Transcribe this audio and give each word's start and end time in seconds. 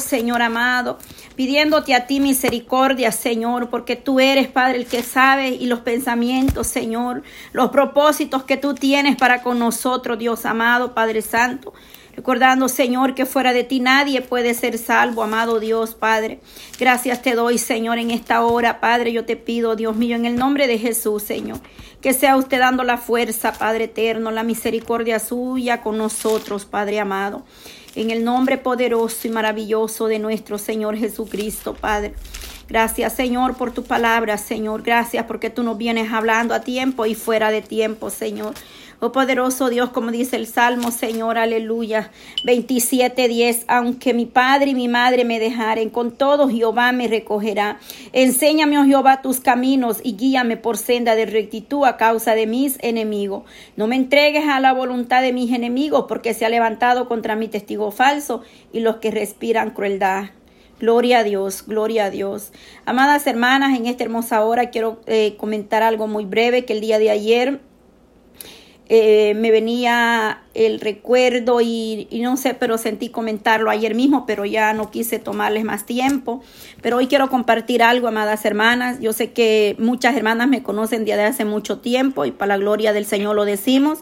Señor 0.00 0.42
amado, 0.42 0.98
pidiéndote 1.36 1.94
a 1.94 2.06
ti 2.06 2.20
misericordia, 2.20 3.12
Señor, 3.12 3.70
porque 3.70 3.96
tú 3.96 4.20
eres, 4.20 4.48
Padre, 4.48 4.78
el 4.78 4.86
que 4.86 5.02
sabe 5.02 5.48
y 5.48 5.66
los 5.66 5.80
pensamientos, 5.80 6.66
Señor, 6.66 7.22
los 7.52 7.70
propósitos 7.70 8.44
que 8.44 8.56
tú 8.56 8.74
tienes 8.74 9.16
para 9.16 9.42
con 9.42 9.58
nosotros, 9.58 10.18
Dios 10.18 10.46
amado, 10.46 10.94
Padre 10.94 11.22
Santo. 11.22 11.72
Recordando, 12.16 12.68
Señor, 12.68 13.14
que 13.14 13.26
fuera 13.26 13.52
de 13.52 13.64
ti 13.64 13.80
nadie 13.80 14.22
puede 14.22 14.54
ser 14.54 14.78
salvo, 14.78 15.24
amado 15.24 15.58
Dios, 15.58 15.96
Padre. 15.96 16.40
Gracias 16.78 17.22
te 17.22 17.34
doy, 17.34 17.58
Señor, 17.58 17.98
en 17.98 18.12
esta 18.12 18.42
hora, 18.42 18.80
Padre. 18.80 19.12
Yo 19.12 19.24
te 19.24 19.36
pido, 19.36 19.74
Dios 19.74 19.96
mío, 19.96 20.14
en 20.14 20.24
el 20.24 20.36
nombre 20.36 20.68
de 20.68 20.78
Jesús, 20.78 21.24
Señor, 21.24 21.58
que 22.00 22.12
sea 22.12 22.36
usted 22.36 22.60
dando 22.60 22.84
la 22.84 22.98
fuerza, 22.98 23.52
Padre 23.52 23.84
eterno, 23.84 24.30
la 24.30 24.44
misericordia 24.44 25.18
suya 25.18 25.82
con 25.82 25.98
nosotros, 25.98 26.66
Padre 26.66 27.00
amado. 27.00 27.44
En 27.94 28.10
el 28.10 28.24
nombre 28.24 28.58
poderoso 28.58 29.28
y 29.28 29.30
maravilloso 29.30 30.06
de 30.06 30.18
nuestro 30.18 30.58
Señor 30.58 30.96
Jesucristo, 30.96 31.74
Padre. 31.74 32.14
Gracias, 32.68 33.12
Señor, 33.12 33.56
por 33.56 33.72
tu 33.72 33.84
palabra, 33.84 34.38
Señor. 34.38 34.82
Gracias 34.82 35.26
porque 35.26 35.50
tú 35.50 35.62
nos 35.62 35.76
vienes 35.76 36.12
hablando 36.12 36.54
a 36.54 36.60
tiempo 36.60 37.06
y 37.06 37.14
fuera 37.14 37.50
de 37.50 37.62
tiempo, 37.62 38.10
Señor. 38.10 38.54
Oh 39.06 39.12
poderoso 39.12 39.68
Dios, 39.68 39.90
como 39.90 40.10
dice 40.10 40.36
el 40.36 40.46
Salmo, 40.46 40.90
Señor, 40.90 41.36
aleluya. 41.36 42.10
27:10. 42.42 43.66
Aunque 43.68 44.14
mi 44.14 44.24
padre 44.24 44.70
y 44.70 44.74
mi 44.74 44.88
madre 44.88 45.26
me 45.26 45.38
dejaren, 45.38 45.90
con 45.90 46.10
todo 46.10 46.48
Jehová 46.48 46.90
me 46.92 47.06
recogerá. 47.06 47.78
Enséñame, 48.14 48.78
oh 48.78 48.84
Jehová, 48.86 49.20
tus 49.20 49.40
caminos 49.40 50.00
y 50.02 50.16
guíame 50.16 50.56
por 50.56 50.78
senda 50.78 51.16
de 51.16 51.26
rectitud 51.26 51.84
a 51.84 51.98
causa 51.98 52.34
de 52.34 52.46
mis 52.46 52.78
enemigos. 52.80 53.42
No 53.76 53.88
me 53.88 53.96
entregues 53.96 54.48
a 54.48 54.58
la 54.58 54.72
voluntad 54.72 55.20
de 55.20 55.34
mis 55.34 55.52
enemigos, 55.52 56.06
porque 56.08 56.32
se 56.32 56.46
ha 56.46 56.48
levantado 56.48 57.06
contra 57.06 57.36
mi 57.36 57.48
testigo 57.48 57.90
falso 57.90 58.40
y 58.72 58.80
los 58.80 58.96
que 58.96 59.10
respiran 59.10 59.72
crueldad. 59.72 60.30
Gloria 60.80 61.18
a 61.18 61.24
Dios, 61.24 61.64
gloria 61.66 62.06
a 62.06 62.10
Dios. 62.10 62.52
Amadas 62.86 63.26
hermanas, 63.26 63.76
en 63.76 63.84
esta 63.84 64.02
hermosa 64.02 64.42
hora 64.42 64.70
quiero 64.70 65.02
eh, 65.04 65.36
comentar 65.36 65.82
algo 65.82 66.06
muy 66.06 66.24
breve 66.24 66.64
que 66.64 66.72
el 66.72 66.80
día 66.80 66.98
de 66.98 67.10
ayer 67.10 67.60
eh, 68.88 69.32
me 69.34 69.50
venía 69.50 70.42
el 70.52 70.78
recuerdo 70.78 71.60
y, 71.62 72.06
no 72.20 72.36
sé, 72.36 72.52
pero 72.52 72.76
sentí 72.76 73.08
comentarlo 73.08 73.70
ayer 73.70 73.94
mismo, 73.94 74.26
pero 74.26 74.44
ya 74.44 74.74
no 74.74 74.90
quise 74.90 75.18
tomarles 75.18 75.64
más 75.64 75.86
tiempo. 75.86 76.42
Pero 76.82 76.98
hoy 76.98 77.06
quiero 77.06 77.30
compartir 77.30 77.82
algo, 77.82 78.08
amadas 78.08 78.44
hermanas. 78.44 79.00
Yo 79.00 79.12
sé 79.12 79.32
que 79.32 79.74
muchas 79.78 80.14
hermanas 80.16 80.48
me 80.48 80.62
conocen 80.62 81.04
desde 81.04 81.24
hace 81.24 81.44
mucho 81.44 81.78
tiempo 81.78 82.26
y 82.26 82.30
para 82.30 82.56
la 82.56 82.58
gloria 82.58 82.92
del 82.92 83.06
Señor 83.06 83.36
lo 83.36 83.44
decimos. 83.46 84.00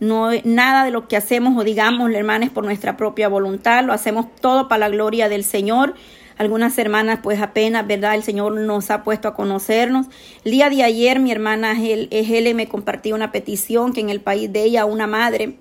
No, 0.00 0.30
nada 0.44 0.84
de 0.84 0.90
lo 0.90 1.08
que 1.08 1.16
hacemos 1.16 1.56
o 1.56 1.64
digamos, 1.64 2.12
hermanas, 2.12 2.50
por 2.50 2.64
nuestra 2.64 2.96
propia 2.96 3.28
voluntad, 3.28 3.84
lo 3.84 3.92
hacemos 3.92 4.26
todo 4.40 4.68
para 4.68 4.80
la 4.80 4.88
gloria 4.88 5.28
del 5.28 5.44
Señor. 5.44 5.94
Algunas 6.38 6.76
hermanas, 6.78 7.20
pues 7.22 7.40
apenas, 7.40 7.86
¿verdad? 7.86 8.14
El 8.14 8.22
Señor 8.22 8.52
nos 8.52 8.90
ha 8.90 9.02
puesto 9.02 9.28
a 9.28 9.34
conocernos. 9.34 10.06
El 10.44 10.52
día 10.52 10.68
de 10.68 10.82
ayer, 10.82 11.18
mi 11.18 11.32
hermana 11.32 11.74
Hele 11.80 12.54
me 12.54 12.68
compartió 12.68 13.14
una 13.14 13.32
petición 13.32 13.92
que 13.92 14.00
en 14.00 14.10
el 14.10 14.20
país 14.20 14.52
de 14.52 14.64
ella, 14.64 14.84
una 14.84 15.06
madre 15.06 15.56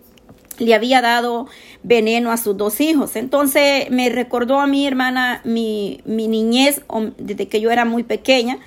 le 0.58 0.74
había 0.74 1.02
dado 1.02 1.48
veneno 1.84 2.32
a 2.32 2.38
sus 2.38 2.58
dos 2.58 2.82
hijos. 2.82 3.16
Entonces 3.16 3.90
me 3.90 4.10
recordó 4.10 4.60
a 4.60 4.68
mi 4.68 4.86
hermana 4.86 5.42
mi, 5.44 6.02
mi 6.06 6.28
niñez 6.28 6.82
desde 7.18 7.48
que 7.48 7.62
yo 7.62 7.72
era 7.72 7.86
muy 7.86 8.04
pequeña. 8.04 8.60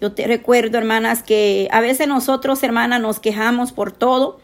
Yo 0.00 0.12
te 0.12 0.26
recuerdo, 0.26 0.78
hermanas, 0.78 1.22
que 1.22 1.68
a 1.70 1.80
veces 1.80 2.08
nosotros, 2.08 2.62
hermanas, 2.64 3.00
nos 3.00 3.20
quejamos 3.20 3.72
por 3.72 3.92
todo. 3.92 4.40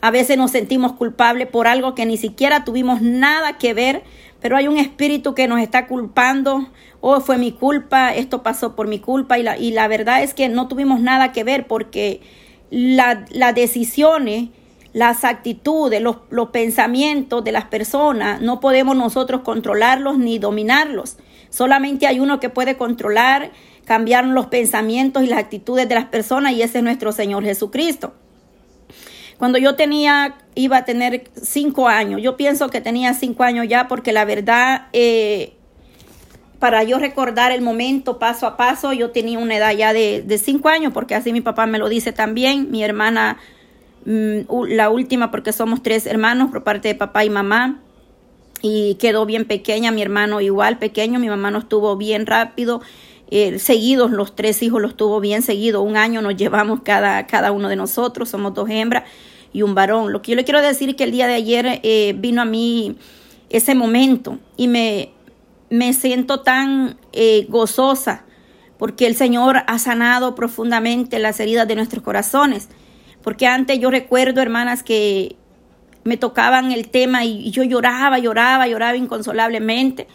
A 0.00 0.10
veces 0.10 0.38
nos 0.38 0.50
sentimos 0.50 0.92
culpables 0.92 1.46
por 1.46 1.66
algo 1.66 1.94
que 1.94 2.06
ni 2.06 2.16
siquiera 2.16 2.64
tuvimos 2.64 3.02
nada 3.02 3.58
que 3.58 3.74
ver, 3.74 4.02
pero 4.40 4.56
hay 4.56 4.66
un 4.66 4.78
espíritu 4.78 5.34
que 5.34 5.46
nos 5.46 5.60
está 5.60 5.86
culpando, 5.86 6.68
oh, 7.00 7.20
fue 7.20 7.36
mi 7.36 7.52
culpa, 7.52 8.14
esto 8.14 8.42
pasó 8.42 8.74
por 8.74 8.88
mi 8.88 8.98
culpa, 8.98 9.38
y 9.38 9.42
la, 9.42 9.58
y 9.58 9.72
la 9.72 9.88
verdad 9.88 10.22
es 10.22 10.32
que 10.32 10.48
no 10.48 10.68
tuvimos 10.68 11.00
nada 11.00 11.32
que 11.32 11.44
ver 11.44 11.66
porque 11.66 12.20
las 12.70 13.54
decisiones, 13.54 14.48
las 14.94 15.24
actitudes, 15.24 16.00
los, 16.00 16.16
los 16.30 16.48
pensamientos 16.48 17.44
de 17.44 17.52
las 17.52 17.66
personas, 17.66 18.40
no 18.40 18.60
podemos 18.60 18.96
nosotros 18.96 19.42
controlarlos 19.42 20.16
ni 20.16 20.38
dominarlos. 20.38 21.18
Solamente 21.50 22.06
hay 22.06 22.20
uno 22.20 22.40
que 22.40 22.48
puede 22.48 22.76
controlar, 22.76 23.50
cambiar 23.84 24.24
los 24.24 24.46
pensamientos 24.46 25.24
y 25.24 25.26
las 25.26 25.40
actitudes 25.40 25.88
de 25.88 25.96
las 25.96 26.06
personas 26.06 26.52
y 26.52 26.62
ese 26.62 26.78
es 26.78 26.84
nuestro 26.84 27.12
Señor 27.12 27.44
Jesucristo. 27.44 28.14
Cuando 29.40 29.56
yo 29.56 29.74
tenía, 29.74 30.34
iba 30.54 30.76
a 30.76 30.84
tener 30.84 31.24
cinco 31.32 31.88
años, 31.88 32.20
yo 32.20 32.36
pienso 32.36 32.68
que 32.68 32.82
tenía 32.82 33.14
cinco 33.14 33.42
años 33.42 33.66
ya 33.66 33.88
porque 33.88 34.12
la 34.12 34.26
verdad, 34.26 34.88
eh, 34.92 35.54
para 36.58 36.84
yo 36.84 36.98
recordar 36.98 37.50
el 37.50 37.62
momento 37.62 38.18
paso 38.18 38.46
a 38.46 38.58
paso, 38.58 38.92
yo 38.92 39.12
tenía 39.12 39.38
una 39.38 39.56
edad 39.56 39.74
ya 39.74 39.94
de, 39.94 40.38
cinco 40.44 40.68
años, 40.68 40.92
porque 40.92 41.14
así 41.14 41.32
mi 41.32 41.40
papá 41.40 41.64
me 41.64 41.78
lo 41.78 41.88
dice 41.88 42.12
también, 42.12 42.70
mi 42.70 42.84
hermana, 42.84 43.38
mm, 44.04 44.40
la 44.68 44.90
última, 44.90 45.30
porque 45.30 45.54
somos 45.54 45.82
tres 45.82 46.04
hermanos 46.04 46.50
por 46.50 46.62
parte 46.62 46.88
de 46.88 46.94
papá 46.94 47.24
y 47.24 47.30
mamá, 47.30 47.80
y 48.60 48.96
quedó 48.96 49.24
bien 49.24 49.46
pequeña, 49.46 49.90
mi 49.90 50.02
hermano 50.02 50.42
igual 50.42 50.76
pequeño, 50.76 51.18
mi 51.18 51.30
mamá 51.30 51.50
no 51.50 51.60
estuvo 51.60 51.96
bien 51.96 52.26
rápido, 52.26 52.82
eh, 53.30 53.58
seguidos, 53.58 54.10
los 54.10 54.36
tres 54.36 54.62
hijos 54.62 54.82
los 54.82 54.98
tuvo 54.98 55.18
bien 55.18 55.40
seguido, 55.40 55.80
un 55.80 55.96
año 55.96 56.20
nos 56.20 56.36
llevamos 56.36 56.80
cada, 56.82 57.26
cada 57.26 57.52
uno 57.52 57.70
de 57.70 57.76
nosotros, 57.76 58.28
somos 58.28 58.52
dos 58.52 58.68
hembras, 58.68 59.04
y 59.52 59.62
un 59.62 59.74
varón. 59.74 60.12
Lo 60.12 60.22
que 60.22 60.32
yo 60.32 60.36
le 60.36 60.44
quiero 60.44 60.62
decir 60.62 60.90
es 60.90 60.94
que 60.96 61.04
el 61.04 61.12
día 61.12 61.26
de 61.26 61.34
ayer 61.34 61.80
eh, 61.82 62.14
vino 62.16 62.42
a 62.42 62.44
mí 62.44 62.96
ese 63.48 63.74
momento 63.74 64.38
y 64.56 64.68
me, 64.68 65.10
me 65.70 65.92
siento 65.92 66.40
tan 66.40 66.96
eh, 67.12 67.46
gozosa 67.48 68.24
porque 68.78 69.06
el 69.06 69.14
Señor 69.14 69.58
ha 69.66 69.78
sanado 69.78 70.34
profundamente 70.34 71.18
las 71.18 71.38
heridas 71.38 71.68
de 71.68 71.74
nuestros 71.74 72.02
corazones. 72.02 72.68
Porque 73.22 73.46
antes 73.46 73.78
yo 73.78 73.90
recuerdo, 73.90 74.40
hermanas, 74.40 74.82
que 74.82 75.36
me 76.02 76.16
tocaban 76.16 76.72
el 76.72 76.88
tema 76.88 77.26
y 77.26 77.50
yo 77.50 77.62
lloraba, 77.62 78.18
lloraba, 78.18 78.66
lloraba 78.66 78.96
inconsolablemente. 78.96 80.06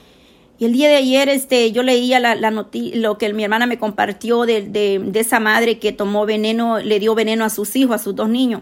Y 0.57 0.65
el 0.65 0.73
día 0.73 0.87
de 0.87 0.95
ayer 0.95 1.29
este, 1.29 1.71
yo 1.73 1.83
leía 1.83 2.19
la, 2.19 2.33
la 2.33 2.49
lo 2.49 3.17
que 3.17 3.33
mi 3.33 3.43
hermana 3.43 3.67
me 3.67 3.77
compartió 3.77 4.45
de, 4.45 4.61
de, 4.61 4.99
de 4.99 5.19
esa 5.19 5.39
madre 5.39 5.79
que 5.79 5.91
tomó 5.91 6.25
veneno, 6.25 6.79
le 6.79 6.99
dio 6.99 7.13
veneno 7.13 7.45
a 7.45 7.49
sus 7.49 7.75
hijos, 7.75 7.95
a 7.95 8.03
sus 8.03 8.15
dos 8.15 8.29
niños. 8.29 8.61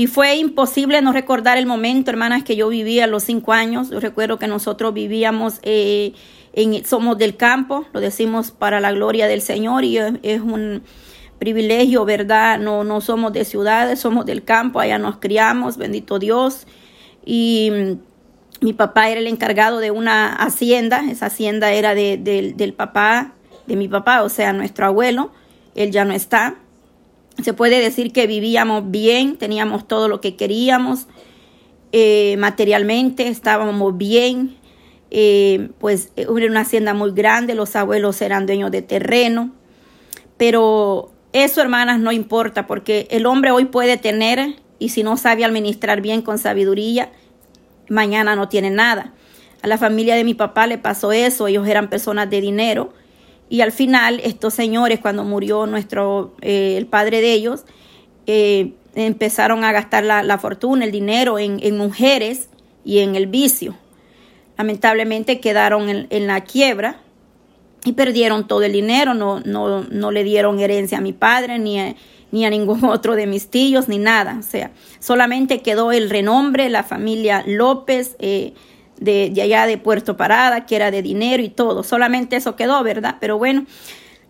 Y 0.00 0.06
fue 0.06 0.36
imposible 0.36 1.02
no 1.02 1.12
recordar 1.12 1.58
el 1.58 1.66
momento, 1.66 2.10
hermanas, 2.10 2.42
que 2.42 2.56
yo 2.56 2.70
vivía 2.70 3.04
a 3.04 3.06
los 3.06 3.22
cinco 3.24 3.52
años. 3.52 3.90
Yo 3.90 4.00
recuerdo 4.00 4.38
que 4.38 4.46
nosotros 4.46 4.94
vivíamos, 4.94 5.60
eh, 5.62 6.14
en, 6.54 6.86
somos 6.86 7.18
del 7.18 7.36
campo, 7.36 7.84
lo 7.92 8.00
decimos 8.00 8.50
para 8.50 8.80
la 8.80 8.92
gloria 8.92 9.26
del 9.26 9.42
Señor 9.42 9.84
y 9.84 9.98
es, 9.98 10.40
un 10.40 10.82
privilegio, 11.38 12.06
¿verdad? 12.06 12.58
No, 12.58 12.82
no 12.82 13.02
somos 13.02 13.34
de 13.34 13.44
ciudades, 13.44 14.00
somos 14.00 14.24
del 14.24 14.42
campo, 14.42 14.80
allá 14.80 14.98
nos 14.98 15.18
criamos, 15.18 15.76
bendito 15.76 16.18
Dios. 16.18 16.66
Y 17.26 17.70
mm, 17.70 18.64
mi 18.64 18.72
papá 18.72 19.10
era 19.10 19.20
el 19.20 19.26
encargado 19.26 19.80
de 19.80 19.90
una 19.90 20.34
hacienda, 20.34 21.02
esa 21.10 21.26
hacienda 21.26 21.72
era 21.72 21.94
de, 21.94 22.16
del 22.16 22.72
papá, 22.72 23.34
de 23.66 23.76
mi 23.76 23.86
papá, 23.86 24.22
o 24.22 24.30
sea, 24.30 24.54
nuestro 24.54 24.86
abuelo, 24.86 25.30
él 25.74 25.90
ya 25.90 26.06
no 26.06 26.14
está. 26.14 26.56
Se 27.42 27.52
puede 27.52 27.80
decir 27.80 28.12
que 28.12 28.26
vivíamos 28.26 28.90
bien, 28.90 29.36
teníamos 29.36 29.86
todo 29.86 30.08
lo 30.08 30.20
que 30.20 30.36
queríamos, 30.36 31.06
eh, 31.92 32.36
materialmente 32.38 33.28
estábamos 33.28 33.96
bien, 33.96 34.56
eh, 35.10 35.70
pues 35.78 36.12
era 36.16 36.30
una 36.30 36.60
hacienda 36.60 36.94
muy 36.94 37.12
grande, 37.12 37.54
los 37.54 37.74
abuelos 37.76 38.20
eran 38.22 38.46
dueños 38.46 38.70
de 38.70 38.82
terreno, 38.82 39.52
pero 40.36 41.12
eso, 41.32 41.60
hermanas, 41.60 42.00
no 42.00 42.12
importa, 42.12 42.66
porque 42.66 43.08
el 43.10 43.26
hombre 43.26 43.50
hoy 43.50 43.64
puede 43.64 43.96
tener, 43.96 44.56
y 44.78 44.90
si 44.90 45.02
no 45.02 45.16
sabe 45.16 45.44
administrar 45.44 46.00
bien 46.00 46.22
con 46.22 46.38
sabiduría, 46.38 47.10
mañana 47.88 48.36
no 48.36 48.48
tiene 48.48 48.70
nada. 48.70 49.14
A 49.62 49.66
la 49.66 49.78
familia 49.78 50.14
de 50.14 50.24
mi 50.24 50.34
papá 50.34 50.66
le 50.66 50.78
pasó 50.78 51.12
eso, 51.12 51.46
ellos 51.46 51.66
eran 51.66 51.90
personas 51.90 52.30
de 52.30 52.40
dinero, 52.40 52.92
y 53.50 53.62
al 53.62 53.72
final, 53.72 54.20
estos 54.22 54.54
señores, 54.54 55.00
cuando 55.00 55.24
murió 55.24 55.66
nuestro, 55.66 56.32
eh, 56.40 56.76
el 56.78 56.86
padre 56.86 57.20
de 57.20 57.32
ellos, 57.32 57.64
eh, 58.26 58.74
empezaron 58.94 59.64
a 59.64 59.72
gastar 59.72 60.04
la, 60.04 60.38
fortuna, 60.38 60.84
el 60.84 60.92
dinero 60.92 61.36
en, 61.38 61.76
mujeres 61.76 62.48
y 62.84 63.00
en 63.00 63.16
el 63.16 63.26
vicio. 63.26 63.74
Lamentablemente 64.56 65.40
quedaron 65.40 65.88
en, 65.88 66.26
la 66.28 66.42
quiebra 66.42 67.00
y 67.84 67.92
perdieron 67.92 68.46
todo 68.46 68.62
el 68.62 68.72
dinero, 68.72 69.14
no, 69.14 69.40
no, 69.40 69.82
no 69.82 70.10
le 70.12 70.22
dieron 70.22 70.60
herencia 70.60 70.98
a 70.98 71.00
mi 71.00 71.12
padre 71.12 71.58
ni 71.58 71.80
a, 71.80 71.96
ni 72.30 72.44
a 72.44 72.50
ningún 72.50 72.84
otro 72.84 73.16
de 73.16 73.26
mis 73.26 73.48
tíos, 73.48 73.88
ni 73.88 73.98
nada. 73.98 74.36
O 74.38 74.44
sea, 74.44 74.70
solamente 75.00 75.60
quedó 75.60 75.90
el 75.90 76.08
renombre, 76.08 76.68
la 76.68 76.84
familia 76.84 77.42
López, 77.46 78.14
eh, 78.20 78.54
de, 79.00 79.32
allá 79.42 79.66
de 79.66 79.78
Puerto 79.78 80.16
Parada, 80.16 80.66
que 80.66 80.76
era 80.76 80.90
de 80.90 81.02
dinero 81.02 81.42
y 81.42 81.48
todo. 81.48 81.82
Solamente 81.82 82.36
eso 82.36 82.54
quedó, 82.54 82.82
¿verdad? 82.84 83.16
Pero 83.20 83.38
bueno, 83.38 83.66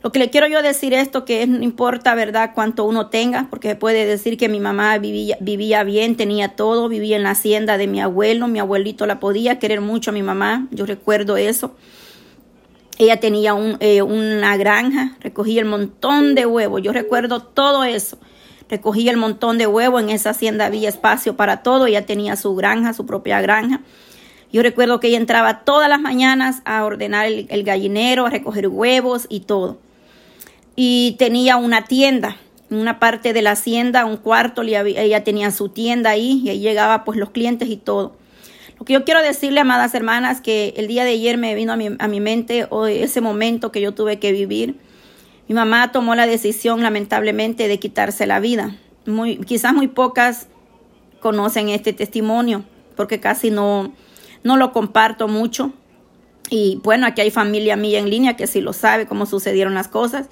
Lo 0.02 0.12
que 0.12 0.18
le 0.18 0.30
quiero 0.30 0.46
yo 0.46 0.62
decir 0.62 0.94
esto, 0.94 1.26
que 1.26 1.46
no 1.46 1.62
importa, 1.62 2.14
¿verdad?, 2.14 2.52
cuánto 2.54 2.84
uno 2.84 3.08
tenga, 3.08 3.48
porque 3.50 3.68
se 3.68 3.76
puede 3.76 4.06
decir 4.06 4.38
que 4.38 4.48
mi 4.48 4.58
mamá 4.58 4.96
vivía, 4.96 5.36
vivía 5.40 5.84
bien, 5.84 6.16
tenía 6.16 6.56
todo, 6.56 6.88
vivía 6.88 7.16
en 7.16 7.22
la 7.22 7.32
hacienda 7.32 7.76
de 7.76 7.86
mi 7.86 8.00
abuelo, 8.00 8.48
mi 8.48 8.60
abuelito 8.60 9.06
la 9.06 9.20
podía 9.20 9.58
querer 9.58 9.82
mucho 9.82 10.10
a 10.10 10.14
mi 10.14 10.22
mamá, 10.22 10.68
yo 10.70 10.86
recuerdo 10.86 11.36
eso. 11.36 11.74
Ella 12.96 13.20
tenía 13.20 13.52
un, 13.52 13.76
eh, 13.80 14.00
una 14.00 14.56
granja, 14.56 15.18
recogía 15.20 15.60
el 15.60 15.66
montón 15.66 16.34
de 16.34 16.46
huevos, 16.46 16.80
yo 16.80 16.92
recuerdo 16.92 17.40
todo 17.42 17.84
eso. 17.84 18.18
Recogía 18.70 19.10
el 19.10 19.16
montón 19.18 19.58
de 19.58 19.66
huevos, 19.66 20.00
en 20.02 20.10
esa 20.10 20.30
hacienda 20.30 20.64
había 20.64 20.88
espacio 20.88 21.36
para 21.36 21.62
todo, 21.62 21.86
ella 21.86 22.06
tenía 22.06 22.36
su 22.36 22.54
granja, 22.54 22.94
su 22.94 23.04
propia 23.04 23.40
granja. 23.42 23.80
Yo 24.52 24.62
recuerdo 24.62 25.00
que 25.00 25.08
ella 25.08 25.18
entraba 25.18 25.60
todas 25.60 25.88
las 25.88 26.00
mañanas 26.00 26.62
a 26.64 26.84
ordenar 26.84 27.26
el 27.26 27.62
gallinero, 27.62 28.26
a 28.26 28.30
recoger 28.30 28.68
huevos 28.68 29.26
y 29.28 29.40
todo 29.40 29.78
y 30.82 31.16
tenía 31.18 31.56
una 31.56 31.84
tienda, 31.84 32.38
una 32.70 32.98
parte 32.98 33.34
de 33.34 33.42
la 33.42 33.50
hacienda, 33.50 34.06
un 34.06 34.16
cuarto, 34.16 34.62
ella 34.62 35.24
tenía 35.24 35.50
su 35.50 35.68
tienda 35.68 36.08
ahí 36.08 36.40
y 36.42 36.48
ahí 36.48 36.60
llegaba 36.60 37.04
pues 37.04 37.18
los 37.18 37.30
clientes 37.30 37.68
y 37.68 37.76
todo. 37.76 38.16
Lo 38.78 38.86
que 38.86 38.94
yo 38.94 39.04
quiero 39.04 39.20
decirle, 39.20 39.60
amadas 39.60 39.94
hermanas, 39.94 40.40
que 40.40 40.72
el 40.78 40.86
día 40.86 41.04
de 41.04 41.10
ayer 41.10 41.36
me 41.36 41.54
vino 41.54 41.74
a 41.74 41.76
mi, 41.76 41.90
a 41.98 42.08
mi 42.08 42.20
mente 42.20 42.66
ese 42.88 43.20
momento 43.20 43.70
que 43.70 43.82
yo 43.82 43.92
tuve 43.92 44.18
que 44.18 44.32
vivir. 44.32 44.76
Mi 45.48 45.54
mamá 45.54 45.92
tomó 45.92 46.14
la 46.14 46.26
decisión, 46.26 46.82
lamentablemente, 46.82 47.68
de 47.68 47.78
quitarse 47.78 48.26
la 48.26 48.40
vida. 48.40 48.74
Muy, 49.04 49.36
quizás 49.36 49.74
muy 49.74 49.88
pocas 49.88 50.48
conocen 51.20 51.68
este 51.68 51.92
testimonio, 51.92 52.64
porque 52.96 53.20
casi 53.20 53.50
no, 53.50 53.92
no 54.42 54.56
lo 54.56 54.72
comparto 54.72 55.28
mucho. 55.28 55.72
Y 56.50 56.80
bueno, 56.82 57.06
aquí 57.06 57.20
hay 57.20 57.30
familia 57.30 57.76
mía 57.76 57.98
en 57.98 58.10
línea 58.10 58.36
que 58.36 58.46
sí 58.46 58.60
lo 58.60 58.72
sabe 58.72 59.06
cómo 59.06 59.26
sucedieron 59.26 59.74
las 59.74 59.88
cosas 59.88 60.28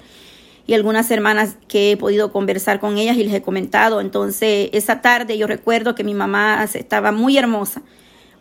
y 0.69 0.75
algunas 0.75 1.09
hermanas 1.09 1.57
que 1.67 1.93
he 1.93 1.97
podido 1.97 2.31
conversar 2.31 2.79
con 2.79 2.99
ellas 2.99 3.17
y 3.17 3.23
les 3.23 3.33
he 3.33 3.41
comentado. 3.41 4.01
Entonces, 4.01 4.69
esa 4.71 5.01
tarde 5.01 5.35
yo 5.35 5.47
recuerdo 5.47 5.95
que 5.95 6.03
mi 6.03 6.13
mamá 6.13 6.63
estaba 6.63 7.11
muy 7.11 7.39
hermosa, 7.39 7.81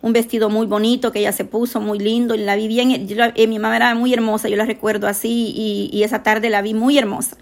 un 0.03 0.12
vestido 0.12 0.50
muy 0.50 0.67
bonito 0.67 1.11
que 1.11 1.20
ella 1.20 1.32
se 1.32 1.47
puso, 1.47 1.81
muy 1.81 1.99
lindo, 1.99 2.35
y 2.35 2.38
la 2.41 2.55
vi 2.55 2.69
bien, 2.69 2.91
eh, 2.91 3.47
mi 3.47 3.59
mamá 3.59 3.76
era 3.76 3.94
muy 3.94 4.12
hermosa, 4.12 4.50
yo 4.50 4.56
la 4.56 4.67
recuerdo 4.67 5.09
así, 5.09 5.55
y, 5.91 6.03
esa 6.03 6.23
tarde 6.23 6.50
la 6.50 6.61
vi 6.61 6.75
muy 6.75 6.99
hermosa. 6.99 7.38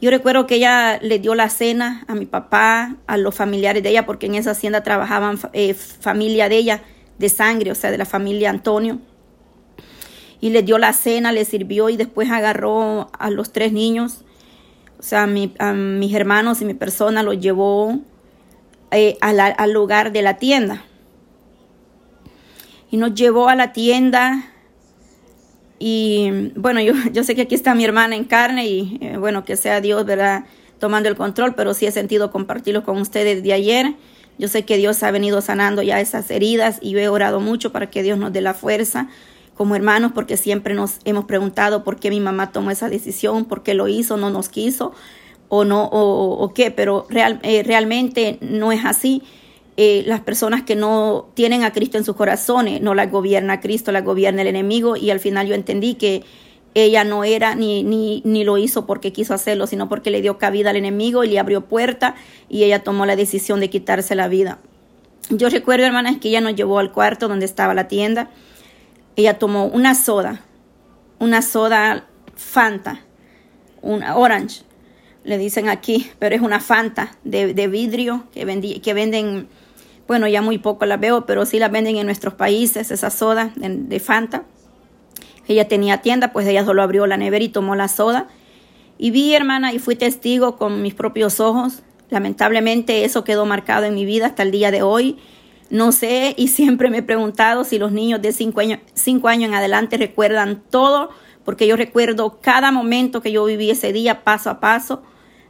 Yo 0.00 0.10
recuerdo 0.10 0.46
que 0.46 0.54
ella 0.54 1.00
le 1.02 1.18
dio 1.18 1.34
la 1.34 1.48
cena 1.48 2.04
a 2.06 2.14
mi 2.14 2.26
papá, 2.26 2.94
a 3.08 3.16
los 3.16 3.34
familiares 3.34 3.82
de 3.82 3.88
ella, 3.88 4.06
porque 4.06 4.26
en 4.26 4.36
esa 4.36 4.52
hacienda 4.52 4.84
trabajaban 4.84 5.40
eh, 5.54 5.74
familia 5.74 6.48
de 6.48 6.56
ella, 6.56 6.82
de 7.20 7.28
sangre, 7.28 7.70
o 7.70 7.74
sea, 7.76 7.92
de 7.92 7.98
la 7.98 8.06
familia 8.06 8.50
Antonio 8.50 8.98
y 10.40 10.50
le 10.50 10.62
dio 10.62 10.78
la 10.78 10.92
cena, 10.92 11.32
le 11.32 11.44
sirvió 11.44 11.90
y 11.90 11.96
después 11.96 12.30
agarró 12.30 13.10
a 13.18 13.30
los 13.30 13.52
tres 13.52 13.72
niños, 13.72 14.24
o 14.98 15.02
sea, 15.02 15.24
a, 15.24 15.72
mis 15.72 16.14
hermanos 16.14 16.62
y 16.62 16.64
mi 16.64 16.74
persona 16.74 17.22
los 17.22 17.38
llevó 17.38 17.98
eh, 18.90 19.18
al 19.20 19.72
lugar 19.72 20.12
de 20.12 20.22
la 20.22 20.38
tienda. 20.38 20.84
Y 22.90 22.96
nos 22.96 23.14
llevó 23.14 23.48
a 23.48 23.54
la 23.54 23.72
tienda 23.72 24.50
y 25.78 26.50
bueno, 26.56 26.80
yo, 26.80 26.94
yo 27.12 27.22
sé 27.22 27.34
que 27.34 27.42
aquí 27.42 27.54
está 27.54 27.74
mi 27.74 27.84
hermana 27.84 28.16
en 28.16 28.24
carne 28.24 28.66
y 28.66 28.98
eh, 29.00 29.16
bueno, 29.16 29.44
que 29.44 29.56
sea 29.56 29.80
Dios, 29.80 30.04
¿verdad? 30.04 30.44
Tomando 30.78 31.08
el 31.08 31.16
control, 31.16 31.54
pero 31.54 31.74
sí 31.74 31.86
he 31.86 31.92
sentido 31.92 32.30
compartirlo 32.30 32.82
con 32.82 32.98
ustedes 32.98 33.42
de 33.42 33.52
ayer. 33.52 33.94
Yo 34.40 34.48
sé 34.48 34.64
que 34.64 34.78
Dios 34.78 35.02
ha 35.02 35.10
venido 35.10 35.42
sanando 35.42 35.82
ya 35.82 36.00
esas 36.00 36.30
heridas 36.30 36.78
y 36.80 36.92
yo 36.92 36.98
he 36.98 37.08
orado 37.08 37.40
mucho 37.40 37.72
para 37.72 37.90
que 37.90 38.02
Dios 38.02 38.18
nos 38.18 38.32
dé 38.32 38.40
la 38.40 38.54
fuerza 38.54 39.08
como 39.54 39.76
hermanos 39.76 40.12
porque 40.14 40.38
siempre 40.38 40.72
nos 40.72 41.00
hemos 41.04 41.26
preguntado 41.26 41.84
por 41.84 42.00
qué 42.00 42.08
mi 42.08 42.20
mamá 42.20 42.50
tomó 42.50 42.70
esa 42.70 42.88
decisión, 42.88 43.44
por 43.44 43.62
qué 43.62 43.74
lo 43.74 43.86
hizo, 43.86 44.16
no 44.16 44.30
nos 44.30 44.48
quiso 44.48 44.92
o 45.50 45.66
no 45.66 45.86
o, 45.92 46.54
qué, 46.54 46.70
pero 46.70 47.06
real, 47.10 47.38
eh, 47.42 47.62
realmente 47.62 48.38
no 48.40 48.72
es 48.72 48.86
así. 48.86 49.22
Eh, 49.76 50.04
las 50.06 50.20
personas 50.20 50.62
que 50.62 50.74
no 50.74 51.28
tienen 51.34 51.62
a 51.62 51.74
Cristo 51.74 51.98
en 51.98 52.04
sus 52.04 52.16
corazones, 52.16 52.80
no 52.80 52.94
la 52.94 53.06
gobierna 53.08 53.60
Cristo, 53.60 53.92
la 53.92 54.00
gobierna 54.00 54.40
el 54.40 54.48
enemigo 54.48 54.96
y 54.96 55.10
al 55.10 55.20
final 55.20 55.48
yo 55.48 55.54
entendí 55.54 55.96
que 55.96 56.22
ella 56.74 57.04
no 57.04 57.24
era 57.24 57.54
ni, 57.54 57.82
ni, 57.82 58.22
ni 58.24 58.44
lo 58.44 58.58
hizo 58.58 58.86
porque 58.86 59.12
quiso 59.12 59.34
hacerlo, 59.34 59.66
sino 59.66 59.88
porque 59.88 60.10
le 60.10 60.22
dio 60.22 60.38
cabida 60.38 60.70
al 60.70 60.76
enemigo 60.76 61.24
y 61.24 61.28
le 61.28 61.38
abrió 61.38 61.62
puerta 61.62 62.14
y 62.48 62.64
ella 62.64 62.84
tomó 62.84 63.06
la 63.06 63.16
decisión 63.16 63.60
de 63.60 63.70
quitarse 63.70 64.14
la 64.14 64.28
vida. 64.28 64.58
Yo 65.30 65.48
recuerdo, 65.48 65.86
hermanas, 65.86 66.18
que 66.20 66.28
ella 66.28 66.40
nos 66.40 66.54
llevó 66.54 66.78
al 66.78 66.92
cuarto 66.92 67.28
donde 67.28 67.46
estaba 67.46 67.74
la 67.74 67.88
tienda 67.88 68.30
ella 69.16 69.38
tomó 69.38 69.66
una 69.66 69.94
soda, 69.94 70.40
una 71.18 71.42
soda 71.42 72.06
Fanta, 72.34 73.02
una 73.82 74.16
Orange, 74.16 74.62
le 75.24 75.36
dicen 75.36 75.68
aquí, 75.68 76.10
pero 76.18 76.34
es 76.34 76.40
una 76.40 76.60
Fanta 76.60 77.16
de, 77.24 77.52
vidrio 77.68 78.24
que, 78.32 78.80
que 78.80 78.94
venden, 78.94 79.48
bueno, 80.06 80.26
ya 80.26 80.42
muy 80.42 80.58
poco 80.58 80.86
la 80.86 80.96
veo, 80.96 81.26
pero 81.26 81.44
sí 81.44 81.58
la 81.58 81.68
venden 81.68 81.96
en 81.96 82.06
nuestros 82.06 82.34
países, 82.34 82.90
esa 82.90 83.10
soda 83.10 83.52
de, 83.56 84.00
Fanta. 84.00 84.44
Ella 85.50 85.66
tenía 85.66 85.98
tienda, 85.98 86.32
pues 86.32 86.46
ella 86.46 86.64
solo 86.64 86.80
abrió 86.80 87.08
la 87.08 87.16
nevera 87.16 87.44
y 87.44 87.48
tomó 87.48 87.74
la 87.74 87.88
soda. 87.88 88.28
Y 88.98 89.10
vi, 89.10 89.34
hermana, 89.34 89.72
y 89.72 89.80
fui 89.80 89.96
testigo 89.96 90.56
con 90.56 90.80
mis 90.80 90.94
propios 90.94 91.40
ojos. 91.40 91.82
Lamentablemente 92.08 93.04
eso 93.04 93.24
quedó 93.24 93.46
marcado 93.46 93.84
en 93.84 93.96
mi 93.96 94.04
vida 94.04 94.26
hasta 94.26 94.44
el 94.44 94.52
día 94.52 94.70
de 94.70 94.82
hoy. 94.82 95.18
No 95.68 95.90
sé 95.90 96.34
y 96.36 96.46
siempre 96.48 96.88
me 96.88 96.98
he 96.98 97.02
preguntado 97.02 97.64
si 97.64 97.80
los 97.80 97.90
niños 97.90 98.22
de 98.22 98.32
5 98.32 98.60
años, 98.60 98.78
cinco 98.94 99.26
años 99.26 99.48
en 99.48 99.54
adelante 99.56 99.96
recuerdan 99.96 100.62
todo, 100.70 101.10
porque 101.44 101.66
yo 101.66 101.74
recuerdo 101.74 102.38
cada 102.40 102.70
momento 102.70 103.20
que 103.20 103.32
yo 103.32 103.44
viví 103.44 103.70
ese 103.70 103.92
día 103.92 104.22
paso 104.22 104.50
a 104.50 104.60
paso. 104.60 105.02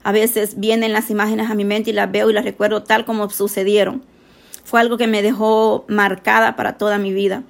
A 0.03 0.13
veces 0.13 0.59
vienen 0.59 0.95
las 0.95 1.11
imágenes 1.11 1.51
a 1.51 1.55
mi 1.55 1.67
mente 1.67 1.91
y 1.91 1.93
las 1.93 2.11
veo 2.11 2.31
y 2.31 2.33
las 2.33 2.47
recuerdo 2.47 2.85
tal 2.85 3.05
como 3.05 3.29
sucedieron. 3.29 4.03
Fue 4.65 4.81
algo 4.81 4.97
que 4.97 5.07
me 5.07 5.21
dejó 5.21 5.85
marcada 5.89 6.57
para 6.57 6.79
toda 6.79 6.97
mi 6.97 7.13
vida. 7.13 7.43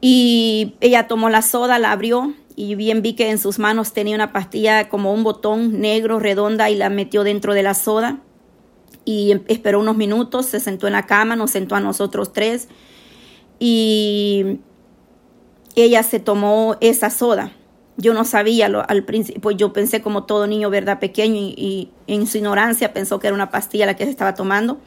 Y 0.00 0.74
ella 0.80 1.08
tomó 1.08 1.30
la 1.30 1.42
soda, 1.42 1.78
la 1.78 1.92
abrió 1.92 2.34
y 2.54 2.74
bien 2.74 3.02
vi 3.02 3.14
que 3.14 3.30
en 3.30 3.38
sus 3.38 3.58
manos 3.58 3.92
tenía 3.92 4.14
una 4.14 4.32
pastilla 4.32 4.88
como 4.88 5.12
un 5.12 5.24
botón 5.24 5.80
negro 5.80 6.18
redonda 6.18 6.70
y 6.70 6.76
la 6.76 6.88
metió 6.88 7.22
dentro 7.22 7.54
de 7.54 7.62
la 7.62 7.74
soda 7.74 8.20
y 9.04 9.40
esperó 9.46 9.78
unos 9.80 9.96
minutos, 9.96 10.46
se 10.46 10.58
sentó 10.58 10.86
en 10.86 10.94
la 10.94 11.06
cama, 11.06 11.36
nos 11.36 11.52
sentó 11.52 11.76
a 11.76 11.80
nosotros 11.80 12.32
tres 12.32 12.68
y 13.58 14.58
ella 15.76 16.02
se 16.02 16.18
tomó 16.18 16.76
esa 16.80 17.10
soda. 17.10 17.52
Yo 17.98 18.12
no 18.12 18.24
sabía 18.24 18.66
al 18.66 19.04
principio, 19.04 19.40
pues 19.40 19.56
yo 19.56 19.72
pensé 19.72 20.02
como 20.02 20.24
todo 20.24 20.46
niño, 20.46 20.68
¿verdad? 20.68 20.98
Pequeño 20.98 21.36
y, 21.36 21.90
en 22.06 22.26
su 22.26 22.38
ignorancia 22.38 22.92
pensó 22.92 23.18
que 23.18 23.28
era 23.28 23.34
una 23.34 23.50
pastilla 23.50 23.86
la 23.86 23.96
que 23.96 24.04
se 24.04 24.10
estaba 24.10 24.34
tomando. 24.34 24.78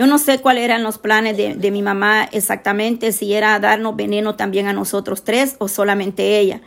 Yo 0.00 0.06
no 0.06 0.16
sé 0.16 0.38
cuáles 0.38 0.64
eran 0.64 0.82
los 0.82 0.96
planes 0.96 1.36
de, 1.36 1.70
mi 1.70 1.82
mamá 1.82 2.26
exactamente, 2.32 3.12
si 3.12 3.34
era 3.34 3.60
darnos 3.60 3.96
veneno 3.96 4.34
también 4.34 4.66
a 4.66 4.72
nosotros 4.72 5.24
tres 5.24 5.56
o 5.58 5.68
solamente 5.68 6.38
ella. 6.38 6.62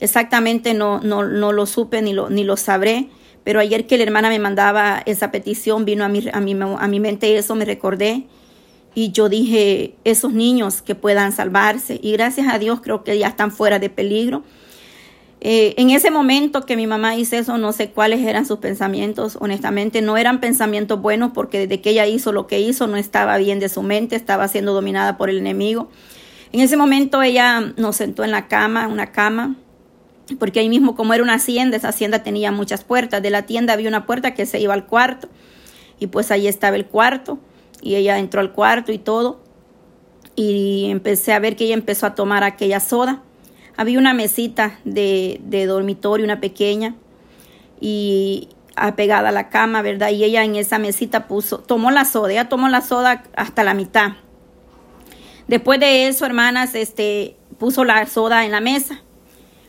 Exactamente 0.00 0.74
no, 0.74 1.00
no, 1.00 1.24
no 1.24 1.52
lo 1.52 1.64
supe 1.64 2.02
ni 2.02 2.12
lo, 2.12 2.28
ni 2.28 2.44
lo 2.44 2.58
sabré. 2.58 3.08
Pero 3.42 3.60
ayer 3.60 3.86
que 3.86 3.96
la 3.96 4.02
hermana 4.02 4.28
me 4.28 4.38
mandaba 4.38 5.02
esa 5.06 5.30
petición, 5.30 5.86
vino 5.86 6.04
a 6.04 6.08
mi, 6.08 6.28
a 6.30 6.40
mi, 6.40 6.54
a 6.60 6.86
mi 6.86 7.00
mente 7.00 7.38
eso, 7.38 7.54
me 7.54 7.64
recordé. 7.64 8.24
Y 8.94 9.12
yo 9.12 9.30
dije, 9.30 9.94
esos 10.04 10.34
niños 10.34 10.82
que 10.82 10.94
puedan 10.94 11.32
salvarse. 11.32 11.98
Y 12.02 12.12
gracias 12.12 12.52
a 12.52 12.58
Dios 12.58 12.82
creo 12.82 13.02
que 13.02 13.18
ya 13.18 13.28
están 13.28 13.50
fuera 13.50 13.78
de 13.78 13.88
peligro. 13.88 14.42
Eh, 15.46 15.74
en 15.76 15.90
ese 15.90 16.10
momento 16.10 16.64
que 16.64 16.74
mi 16.74 16.86
mamá 16.86 17.16
hizo 17.16 17.36
eso, 17.36 17.58
no 17.58 17.72
sé 17.72 17.90
cuáles 17.90 18.26
eran 18.26 18.46
sus 18.46 18.60
pensamientos. 18.60 19.36
Honestamente, 19.38 20.00
no 20.00 20.16
eran 20.16 20.40
pensamientos 20.40 21.02
buenos 21.02 21.32
porque 21.34 21.58
desde 21.58 21.82
que 21.82 21.90
ella 21.90 22.06
hizo 22.06 22.32
lo 22.32 22.46
que 22.46 22.60
hizo, 22.60 22.86
no 22.86 22.96
estaba 22.96 23.36
bien 23.36 23.60
de 23.60 23.68
su 23.68 23.82
mente, 23.82 24.16
estaba 24.16 24.48
siendo 24.48 24.72
dominada 24.72 25.18
por 25.18 25.28
el 25.28 25.36
enemigo. 25.36 25.90
En 26.52 26.60
ese 26.60 26.78
momento 26.78 27.20
ella 27.20 27.60
nos 27.76 27.96
sentó 27.96 28.24
en 28.24 28.30
la 28.30 28.48
cama, 28.48 28.88
una 28.88 29.12
cama, 29.12 29.56
porque 30.38 30.60
ahí 30.60 30.70
mismo 30.70 30.96
como 30.96 31.12
era 31.12 31.22
una 31.22 31.34
hacienda, 31.34 31.76
esa 31.76 31.88
hacienda 31.88 32.22
tenía 32.22 32.50
muchas 32.50 32.82
puertas. 32.82 33.22
De 33.22 33.28
la 33.28 33.42
tienda 33.42 33.74
había 33.74 33.88
una 33.88 34.06
puerta 34.06 34.32
que 34.32 34.46
se 34.46 34.60
iba 34.60 34.72
al 34.72 34.86
cuarto 34.86 35.28
y 36.00 36.06
pues 36.06 36.30
ahí 36.30 36.48
estaba 36.48 36.76
el 36.76 36.86
cuarto 36.86 37.38
y 37.82 37.96
ella 37.96 38.18
entró 38.18 38.40
al 38.40 38.52
cuarto 38.52 38.92
y 38.92 38.98
todo 38.98 39.42
y 40.36 40.86
empecé 40.90 41.34
a 41.34 41.38
ver 41.38 41.54
que 41.54 41.64
ella 41.64 41.74
empezó 41.74 42.06
a 42.06 42.14
tomar 42.14 42.44
aquella 42.44 42.80
soda. 42.80 43.22
Había 43.76 43.98
una 43.98 44.14
mesita 44.14 44.78
de, 44.84 45.40
de 45.44 45.66
dormitorio, 45.66 46.24
una 46.24 46.40
pequeña 46.40 46.94
y 47.80 48.48
apegada 48.76 49.30
a 49.30 49.32
la 49.32 49.48
cama, 49.48 49.82
¿verdad? 49.82 50.10
Y 50.10 50.24
ella 50.24 50.44
en 50.44 50.56
esa 50.56 50.78
mesita 50.78 51.26
puso, 51.26 51.58
tomó 51.58 51.90
la 51.90 52.04
soda, 52.04 52.32
ella 52.32 52.48
tomó 52.48 52.68
la 52.68 52.80
soda 52.80 53.24
hasta 53.36 53.64
la 53.64 53.74
mitad. 53.74 54.12
Después 55.48 55.78
de 55.80 56.08
eso, 56.08 56.24
hermanas, 56.26 56.74
este, 56.74 57.36
puso 57.58 57.84
la 57.84 58.06
soda 58.06 58.44
en 58.44 58.52
la 58.52 58.60
mesa 58.60 59.02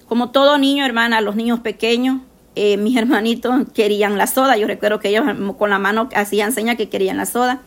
como 0.08 0.30
todo 0.30 0.58
niño, 0.58 0.86
hermana, 0.86 1.22
los 1.22 1.36
niños 1.36 1.60
pequeños, 1.60 2.22
eh, 2.56 2.78
mis 2.78 2.96
hermanitos 2.98 3.64
querían 3.74 4.18
la 4.18 4.28
soda. 4.28 4.58
Yo 4.58 4.68
recuerdo 4.68 5.00
que 5.00 5.10
ellos 5.10 5.26
con 5.58 5.70
la 5.70 5.80
mano 5.80 6.10
hacían 6.16 6.52
señas 6.52 6.76
que 6.76 6.90
querían 6.90 7.18
la 7.18 7.26
soda. 7.26 7.62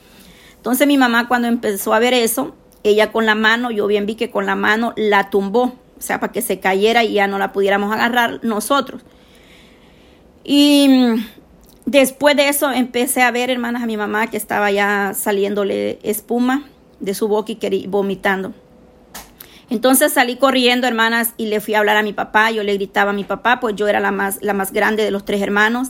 Entonces 0.57 0.87
mi 0.87 0.99
mamá 0.99 1.29
cuando 1.29 1.49
empezó 1.49 1.95
a 1.95 1.99
ver 1.99 2.15
eso, 2.15 2.55
ella 2.83 3.13
con 3.13 3.27
la 3.27 3.35
mano, 3.35 3.71
yo 3.71 3.87
bien 3.87 4.07
vi 4.07 4.15
que 4.15 4.31
con 4.31 4.47
la 4.47 4.57
mano 4.57 4.93
la 4.97 5.31
tumbó, 5.31 5.75
o 5.99 6.03
sea, 6.03 6.21
para 6.21 6.33
que 6.33 6.43
se 6.43 6.61
cayera 6.61 7.05
y 7.05 7.15
ya 7.15 7.27
no 7.27 7.39
la 7.39 7.53
pudiéramos 7.53 7.93
agarrar 7.93 8.41
nosotros. 8.43 9.03
Y 10.45 10.89
después 11.85 12.37
de 12.37 12.49
eso 12.49 12.71
empecé 12.71 13.23
a 13.23 13.31
ver, 13.31 13.51
hermanas, 13.51 13.83
a 13.83 13.87
mi 13.87 13.97
mamá 13.97 14.29
que 14.29 14.37
estaba 14.37 14.71
ya 14.71 15.13
saliéndole 15.15 15.99
espuma 16.03 16.65
de 17.01 17.15
su 17.15 17.29
boca 17.29 17.53
y 17.53 17.87
vomitando. 17.87 18.55
Entonces 19.71 20.13
salí 20.13 20.37
corriendo, 20.37 20.87
hermanas, 20.87 21.35
y 21.37 21.47
le 21.47 21.61
fui 21.61 21.75
a 21.75 21.81
hablar 21.81 21.97
a 21.97 22.03
mi 22.03 22.13
papá. 22.13 22.51
Yo 22.51 22.63
le 22.63 22.75
gritaba 22.75 23.11
a 23.11 23.15
mi 23.15 23.25
papá, 23.25 23.61
pues 23.61 23.77
yo 23.77 23.87
era 23.87 24.01
la 24.01 24.11
más, 24.11 24.39
la 24.41 24.55
más 24.55 24.73
grande 24.73 25.05
de 25.05 25.11
los 25.11 25.25
tres 25.25 25.43
hermanos. 25.43 25.89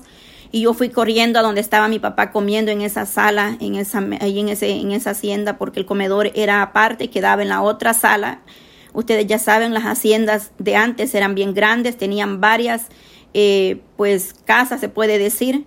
Y 0.50 0.62
yo 0.62 0.75
fui 0.75 0.88
corriendo 0.88 1.38
a 1.38 1.43
donde 1.43 1.61
estaba 1.61 1.88
mi 1.88 1.99
papá 1.99 2.33
comiendo 2.33 2.73
en 2.73 2.81
esa 2.81 3.07
sala, 3.07 3.57
en 3.61 3.77
esa, 3.77 4.03
ahí 4.21 4.41
en, 4.41 4.49
ese, 4.49 4.71
en 4.71 4.93
esa 4.93 5.11
hacienda, 5.11 5.59
porque 5.59 5.79
el 5.79 5.87
comedor 5.87 6.33
era 6.35 6.62
aparte, 6.62 7.11
quedaba 7.11 7.43
en 7.43 7.50
la 7.50 7.61
otra 7.62 7.95
sala. 7.95 8.41
Ustedes 8.92 9.26
ya 9.26 9.38
saben, 9.38 9.75
las 9.75 9.85
haciendas 9.85 10.52
de 10.59 10.76
antes 10.76 11.14
eran 11.14 11.35
bien 11.35 11.54
grandes, 11.54 11.97
tenían 11.97 12.40
varias, 12.40 12.87
eh, 13.35 13.80
pues, 13.97 14.35
casas, 14.45 14.80
se 14.80 14.88
puede 14.88 15.18
decir. 15.18 15.66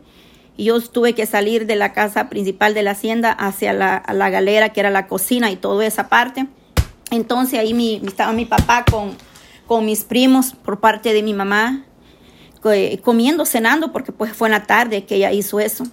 Yo 0.57 0.79
tuve 0.81 1.13
que 1.13 1.25
salir 1.25 1.65
de 1.65 1.75
la 1.75 1.93
casa 1.93 2.29
principal 2.29 2.73
de 2.73 2.83
la 2.83 2.91
hacienda 2.91 3.31
hacia 3.31 3.73
la, 3.73 4.29
galera, 4.29 4.69
que 4.69 4.79
era 4.79 4.89
la 4.89 5.07
cocina 5.07 5.49
y 5.49 5.55
toda 5.55 5.85
esa 5.85 6.09
parte. 6.09 6.47
Entonces 7.09 7.59
ahí 7.59 8.01
estaba 8.05 8.31
mi 8.31 8.45
papá 8.45 8.85
con, 8.89 9.15
con 9.65 9.85
mis 9.85 10.03
primos 10.03 10.53
por 10.53 10.79
parte 10.79 11.13
de 11.13 11.23
mi 11.23 11.33
mamá, 11.33 11.85
comiendo, 13.01 13.45
cenando, 13.45 13.91
porque 13.91 14.11
pues 14.11 14.33
fue 14.33 14.49
en 14.49 14.53
la 14.53 14.63
tarde 14.63 15.05
que 15.05 15.15
ella 15.15 15.31
hizo 15.31 15.59
eso. 15.59 15.85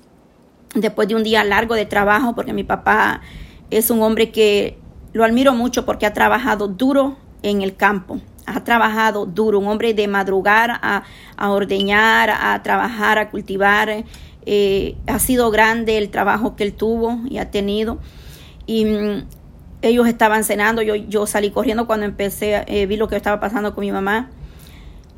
Después 0.75 1.08
de 1.08 1.14
un 1.14 1.23
día 1.23 1.44
largo 1.44 1.75
de 1.75 1.87
trabajo, 1.87 2.35
porque 2.35 2.52
mi 2.52 2.64
papá 2.64 3.23
es 3.70 3.90
un 3.90 4.02
hombre 4.02 4.30
que 4.30 4.78
lo 5.18 5.25
admiro 5.25 5.52
mucho 5.52 5.84
porque 5.84 6.06
ha 6.06 6.12
trabajado 6.12 6.68
duro 6.68 7.16
en 7.42 7.62
el 7.62 7.75
campo. 7.75 8.20
Ha 8.46 8.62
trabajado 8.62 9.26
duro, 9.26 9.58
un 9.58 9.66
hombre 9.66 9.92
de 9.92 10.06
madrugar 10.06 10.78
a, 10.80 11.02
ordeñar, 11.50 12.30
a 12.30 12.62
trabajar, 12.62 13.18
a 13.18 13.28
cultivar. 13.28 14.04
Eh, 14.46 14.94
ha 15.08 15.18
sido 15.18 15.50
grande 15.50 15.98
el 15.98 16.10
trabajo 16.10 16.54
que 16.54 16.62
él 16.62 16.72
tuvo 16.72 17.18
y 17.28 17.38
ha 17.38 17.50
tenido. 17.50 17.98
Y 18.64 18.84
mm, 18.84 19.25
ellos 19.82 20.06
estaban 20.06 20.44
cenando, 20.44 20.82
yo, 20.82 20.94
yo 20.94 21.26
salí 21.26 21.50
corriendo 21.50 21.88
cuando 21.88 22.06
empecé, 22.06 22.62
eh, 22.68 22.87
vi 22.87 22.96
lo 22.96 23.08
que 23.08 23.16
estaba 23.16 23.40
pasando 23.40 23.75
con 23.75 23.82
mi 23.82 23.90
mamá. 23.90 24.30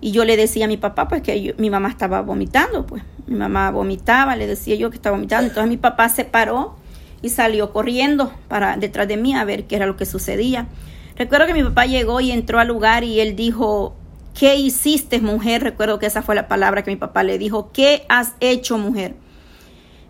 Y 0.00 0.12
yo 0.12 0.24
le 0.24 0.38
decía 0.38 0.64
a 0.64 0.68
mi 0.68 0.78
papá, 0.78 1.08
pues 1.08 1.20
que 1.20 1.54
mi 1.58 1.68
mamá 1.68 1.90
estaba 1.90 2.22
vomitando, 2.22 2.86
pues 2.86 3.02
mi 3.26 3.36
mamá 3.36 3.70
vomitaba, 3.70 4.34
le 4.34 4.46
decía 4.46 4.76
yo 4.76 4.88
que 4.88 4.96
estaba 4.96 5.14
vomitando. 5.14 5.48
Entonces 5.48 5.68
mi 5.68 5.76
papá 5.76 6.08
se 6.08 6.24
paró 6.24 6.79
y 7.22 7.28
salió 7.28 7.72
corriendo 7.72 8.32
para 8.48 8.76
detrás 8.76 9.08
de 9.08 9.16
mí 9.16 9.34
a 9.34 9.44
ver 9.44 9.64
qué 9.66 9.76
era 9.76 9.86
lo 9.86 9.96
que 9.96 10.06
sucedía. 10.06 10.68
Recuerdo 11.16 11.46
que 11.46 11.54
mi 11.54 11.62
papá 11.62 11.86
llegó 11.86 12.20
y 12.20 12.30
entró 12.30 12.58
al 12.58 12.68
lugar 12.68 13.04
y 13.04 13.20
él 13.20 13.36
dijo, 13.36 13.94
¿qué 14.38 14.56
hiciste 14.56 15.20
mujer? 15.20 15.62
Recuerdo 15.62 15.98
que 15.98 16.06
esa 16.06 16.22
fue 16.22 16.34
la 16.34 16.48
palabra 16.48 16.82
que 16.82 16.90
mi 16.90 16.96
papá 16.96 17.22
le 17.22 17.38
dijo, 17.38 17.70
¿qué 17.72 18.04
has 18.08 18.34
hecho 18.40 18.78
mujer? 18.78 19.14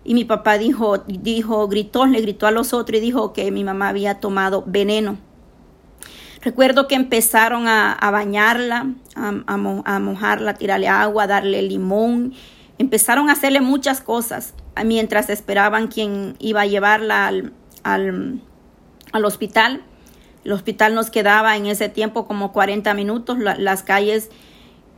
Y 0.03 0.13
mi 0.13 0.25
papá 0.25 0.57
dijo, 0.57 0.99
dijo, 0.99 1.67
gritó, 1.67 2.05
le 2.05 2.21
gritó 2.21 2.47
a 2.47 2.51
los 2.51 2.73
otros 2.73 2.97
y 2.97 3.01
dijo 3.01 3.33
que 3.33 3.51
mi 3.51 3.63
mamá 3.63 3.89
había 3.89 4.19
tomado 4.19 4.63
veneno. 4.65 5.17
Recuerdo 6.41 6.87
que 6.87 6.95
empezaron 6.95 7.67
a, 7.67 7.97
bañarla, 8.11 8.93
a, 9.15 9.99
mojarla, 9.99 10.51
a 10.51 10.53
tirarle 10.55 10.87
agua, 10.87 11.23
a 11.23 11.27
darle 11.27 11.61
limón. 11.61 12.33
Empezaron 12.77 13.29
a 13.29 13.33
hacerle 13.33 13.61
muchas 13.61 14.01
cosas 14.01 14.53
mientras 14.83 15.29
esperaban 15.29 15.87
quien 15.87 16.35
iba 16.39 16.61
a 16.61 16.65
llevarla 16.65 17.27
al, 17.27 17.53
al, 17.83 19.25
hospital. 19.25 19.83
El 20.43 20.53
hospital 20.53 20.95
nos 20.95 21.09
quedaba 21.09 21.55
en 21.57 21.67
ese 21.67 21.89
tiempo 21.89 22.25
como 22.27 22.51
40 22.51 22.93
minutos. 22.93 23.37
las 23.39 23.83
calles 23.83 24.29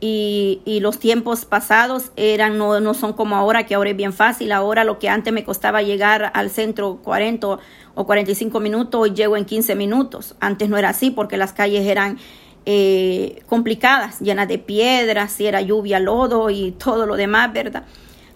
y, 0.00 0.60
y, 0.64 0.80
los 0.80 0.98
tiempos 0.98 1.44
pasados 1.44 2.10
eran 2.16 2.58
no, 2.58 2.78
no 2.80 2.94
son 2.94 3.12
como 3.12 3.36
ahora, 3.36 3.64
que 3.64 3.74
ahora 3.74 3.90
es 3.90 3.96
bien 3.96 4.12
fácil. 4.12 4.52
Ahora 4.52 4.84
lo 4.84 4.98
que 4.98 5.08
antes 5.08 5.32
me 5.32 5.44
costaba 5.44 5.82
llegar 5.82 6.30
al 6.34 6.50
centro 6.50 6.96
40 7.02 7.58
o 7.94 8.06
45 8.06 8.60
minutos, 8.60 9.00
hoy 9.00 9.12
llego 9.12 9.36
en 9.36 9.44
15 9.44 9.74
minutos. 9.76 10.34
Antes 10.40 10.68
no 10.68 10.76
era 10.76 10.90
así 10.90 11.10
porque 11.10 11.36
las 11.36 11.52
calles 11.52 11.86
eran 11.86 12.18
eh, 12.66 13.42
complicadas, 13.46 14.20
llenas 14.20 14.48
de 14.48 14.58
piedras, 14.58 15.32
si 15.32 15.46
era 15.46 15.60
lluvia, 15.60 16.00
lodo 16.00 16.50
y 16.50 16.72
todo 16.72 17.06
lo 17.06 17.16
demás, 17.16 17.52
¿verdad? 17.52 17.84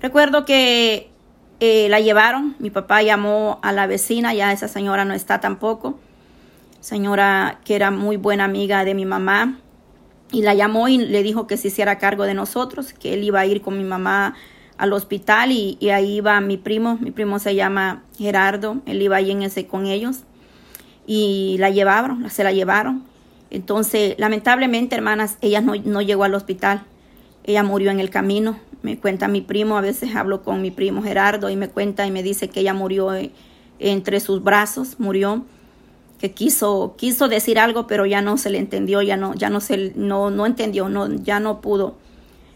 Recuerdo 0.03 0.45
que 0.45 1.11
eh, 1.61 1.89
la 1.89 2.01
llevaron, 2.01 2.55
mi 2.59 2.71
papá 2.71 3.03
llamó 3.03 3.59
a 3.63 3.73
la 3.73 3.87
vecina, 3.87 4.35
ya 4.35 4.53
esa 4.53 4.69
señora 4.69 5.05
no 5.05 5.15
está 5.15 5.41
tampoco, 5.41 5.99
señora 6.81 7.61
que 7.65 7.75
era 7.75 7.91
muy 7.91 8.17
buena 8.17 8.45
amiga 8.45 8.85
de 8.85 8.95
mi 8.95 9.07
mamá, 9.07 9.59
y 10.31 10.43
la 10.43 10.55
llamó 10.55 10.89
y 10.89 10.99
le 10.99 11.23
dijo 11.23 11.47
que 11.47 11.57
se 11.57 11.69
hiciera 11.69 11.99
cargo 11.99 12.25
de 12.25 12.35
nosotros, 12.35 12.93
que 12.93 13.15
él 13.15 13.25
iba 13.25 13.41
a 13.41 13.47
ir 13.47 13.63
con 13.63 13.79
mi 13.79 13.85
mamá 13.85 14.35
al 14.77 14.93
hospital 14.93 15.51
y, 15.53 15.77
ahí 15.91 16.17
iba 16.17 16.41
mi 16.41 16.57
primo, 16.57 16.99
mi 17.01 17.11
primo 17.11 17.39
se 17.39 17.55
llama 17.55 18.03
Gerardo, 18.17 18.77
él 18.87 19.03
iba 19.03 19.17
ahí 19.17 19.31
en 19.31 19.43
ese 19.43 19.67
con 19.67 19.87
ellos 19.87 20.21
y 21.07 21.57
la 21.59 21.71
llevaron, 21.71 22.31
se 22.31 22.45
la 22.45 22.53
llevaron. 22.53 23.03
Entonces, 23.51 24.15
lamentablemente, 24.19 24.95
hermanas, 24.95 25.39
ella 25.41 25.61
no, 25.61 25.75
no 25.77 26.03
llegó 26.03 26.25
al 26.25 26.35
hospital, 26.35 26.83
ella 27.45 27.63
murió 27.63 27.91
en 27.91 28.01
el 28.01 28.11
camino. 28.11 28.59
Me 28.83 28.99
cuenta 28.99 29.27
mi 29.27 29.41
primo, 29.41 29.77
a 29.77 29.81
veces 29.81 30.15
hablo 30.15 30.43
con 30.43 30.63
mi 30.63 30.71
primo 30.71 31.03
Gerardo 31.03 31.51
y 31.51 31.57
me 31.57 31.69
cuenta 31.69 32.07
y 32.07 32.11
me 32.11 32.23
dice 32.23 32.49
que 32.49 32.61
ella 32.61 32.75
murió 32.75 33.15
eh, 33.15 33.33
entre 33.79 34.21
sus 34.21 34.43
brazos, 34.43 35.01
murió 35.01 35.45
que 36.19 36.33
quiso, 36.33 36.95
quiso 36.99 37.29
decir 37.29 37.59
algo, 37.59 37.87
pero 37.87 38.05
ya 38.05 38.21
no 38.23 38.39
se 38.39 38.51
le 38.51 38.59
entendió, 38.59 39.03
ya 39.03 39.17
no, 39.17 39.35
ya 39.35 39.51
no 39.51 39.61
se, 39.61 39.93
no, 39.95 40.31
no 40.31 40.47
entendió, 40.47 40.89
no, 40.89 41.13
ya 41.15 41.41
no 41.41 41.61
pudo. 41.61 41.97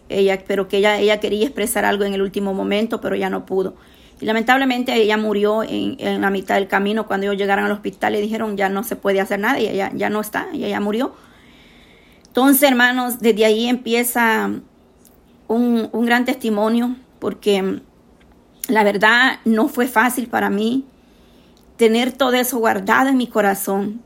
Ella, 0.09 0.43
pero 0.47 0.69
que 0.69 0.79
ella, 0.79 0.99
ella 0.99 1.21
quería 1.21 1.47
expresar 1.47 1.85
algo 1.85 2.05
en 2.05 2.13
el 2.13 2.23
último 2.23 2.55
momento, 2.55 3.01
pero 3.01 3.17
ya 3.17 3.31
no 3.31 3.47
pudo. 3.47 3.75
Y 4.23 4.25
lamentablemente 4.25 4.95
ella 4.95 5.17
murió 5.17 5.65
en, 5.65 5.97
en 5.99 6.21
la 6.21 6.31
mitad 6.31 6.55
del 6.55 6.69
camino. 6.69 7.09
Cuando 7.09 7.27
ellos 7.27 7.37
llegaron 7.37 7.65
al 7.65 7.73
hospital 7.73 8.13
le 8.13 8.21
dijeron 8.21 8.57
ya 8.57 8.69
no 8.69 8.85
se 8.85 8.95
puede 8.95 9.21
hacer 9.21 9.41
nada 9.41 9.59
y 9.59 9.67
ella 9.67 9.91
ya 9.95 10.11
no 10.11 10.21
está, 10.21 10.47
ella 10.53 10.79
murió. 10.79 11.13
Entonces, 12.29 12.63
hermanos, 12.63 13.19
desde 13.19 13.45
ahí 13.45 13.69
empieza 13.69 14.49
un, 15.49 15.89
un 15.91 16.07
gran 16.07 16.25
testimonio 16.25 16.95
porque 17.19 17.81
la 18.69 18.85
verdad 18.85 19.41
no 19.45 19.69
fue 19.69 19.89
fácil 19.89 20.29
para 20.29 20.51
mí 20.51 20.85
tener 21.77 22.13
todo 22.13 22.35
eso 22.35 22.59
guardado 22.59 23.09
en 23.09 23.17
mi 23.17 23.27
corazón. 23.27 24.03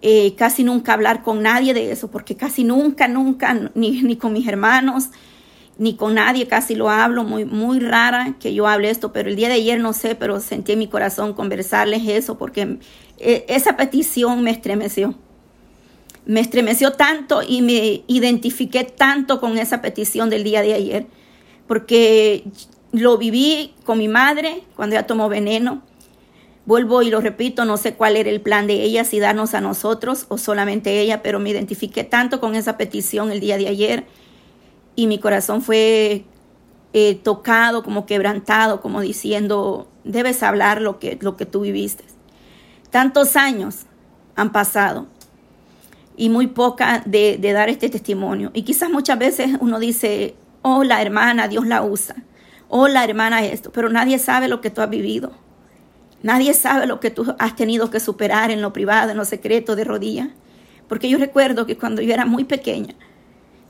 Eh, 0.00 0.34
casi 0.34 0.64
nunca 0.64 0.94
hablar 0.94 1.22
con 1.22 1.42
nadie 1.42 1.74
de 1.74 1.92
eso, 1.92 2.10
porque 2.10 2.36
casi 2.36 2.64
nunca, 2.64 3.06
nunca, 3.06 3.54
ni, 3.74 4.02
ni, 4.02 4.16
con 4.16 4.32
mis 4.32 4.48
hermanos, 4.48 5.10
ni 5.78 5.96
con 5.96 6.14
nadie 6.14 6.46
casi 6.46 6.74
lo 6.74 6.90
hablo, 6.90 7.24
muy, 7.24 7.44
muy 7.44 7.80
rara 7.80 8.36
que 8.40 8.54
yo 8.54 8.66
hable 8.66 8.90
esto, 8.90 9.12
pero 9.12 9.28
el 9.28 9.36
día 9.36 9.48
de 9.48 9.54
ayer 9.54 9.80
no 9.80 9.92
sé, 9.92 10.14
pero 10.14 10.40
sentí 10.40 10.72
en 10.72 10.78
mi 10.78 10.88
corazón 10.88 11.32
conversarles 11.34 12.06
eso, 12.06 12.38
porque 12.38 12.78
eh, 13.18 13.44
esa 13.48 13.76
petición 13.76 14.42
me 14.42 14.50
estremeció. 14.50 15.14
Me 16.24 16.40
estremeció 16.40 16.92
tanto 16.92 17.42
y 17.46 17.62
me 17.62 18.04
identifiqué 18.06 18.84
tanto 18.84 19.40
con 19.40 19.58
esa 19.58 19.82
petición 19.82 20.30
del 20.30 20.44
día 20.44 20.62
de 20.62 20.74
ayer, 20.74 21.06
porque 21.66 22.44
lo 22.92 23.18
viví 23.18 23.74
con 23.84 23.98
mi 23.98 24.08
madre 24.08 24.62
cuando 24.76 24.94
ella 24.94 25.06
tomó 25.06 25.28
veneno 25.28 25.82
Vuelvo 26.64 27.02
y 27.02 27.10
lo 27.10 27.20
repito, 27.20 27.64
no 27.64 27.76
sé 27.76 27.94
cuál 27.94 28.16
era 28.16 28.30
el 28.30 28.40
plan 28.40 28.68
de 28.68 28.84
ella, 28.84 29.04
si 29.04 29.18
darnos 29.18 29.54
a 29.54 29.60
nosotros 29.60 30.26
o 30.28 30.38
solamente 30.38 31.00
ella, 31.00 31.20
pero 31.20 31.40
me 31.40 31.50
identifiqué 31.50 32.04
tanto 32.04 32.38
con 32.40 32.54
esa 32.54 32.76
petición 32.76 33.32
el 33.32 33.40
día 33.40 33.58
de 33.58 33.66
ayer 33.66 34.04
y 34.94 35.06
mi 35.06 35.18
corazón 35.18 35.62
fue 35.62 36.24
eh, 36.92 37.14
tocado, 37.14 37.82
como 37.82 38.06
quebrantado, 38.06 38.80
como 38.80 39.00
diciendo, 39.00 39.88
debes 40.04 40.42
hablar 40.42 40.80
lo 40.80 40.98
que, 40.98 41.18
lo 41.20 41.36
que 41.36 41.46
tú 41.46 41.60
viviste. 41.60 42.04
Tantos 42.90 43.36
años 43.36 43.86
han 44.36 44.52
pasado 44.52 45.06
y 46.16 46.28
muy 46.28 46.46
poca 46.46 47.02
de, 47.06 47.38
dar 47.40 47.68
este 47.68 47.88
testimonio. 47.88 48.50
Y 48.54 48.62
quizás 48.62 48.90
muchas 48.90 49.18
veces 49.18 49.56
uno 49.60 49.78
dice, 49.78 50.34
oh, 50.62 50.84
la 50.84 51.00
hermana, 51.00 51.48
Dios 51.48 51.66
la 51.66 51.82
usa. 51.82 52.16
Oh, 52.68 52.88
la 52.88 53.04
hermana 53.04 53.44
esto, 53.44 53.70
pero 53.72 53.88
nadie 53.88 54.18
sabe 54.18 54.48
lo 54.48 54.60
que 54.60 54.70
tú 54.70 54.80
has 54.80 54.90
vivido. 54.90 55.32
Nadie 56.22 56.54
sabe 56.54 56.86
lo 56.86 57.00
que 57.00 57.10
tú 57.10 57.34
has 57.38 57.56
tenido 57.56 57.90
que 57.90 58.00
superar 58.00 58.50
en 58.50 58.62
lo 58.62 58.72
privado, 58.72 59.10
en 59.10 59.16
lo 59.16 59.24
secreto, 59.24 59.74
de 59.74 59.84
rodillas. 59.84 60.28
Porque 60.88 61.08
yo 61.08 61.18
recuerdo 61.18 61.66
que 61.66 61.76
cuando 61.76 62.02
yo 62.02 62.14
era 62.14 62.26
muy 62.26 62.44
pequeña, 62.44 62.94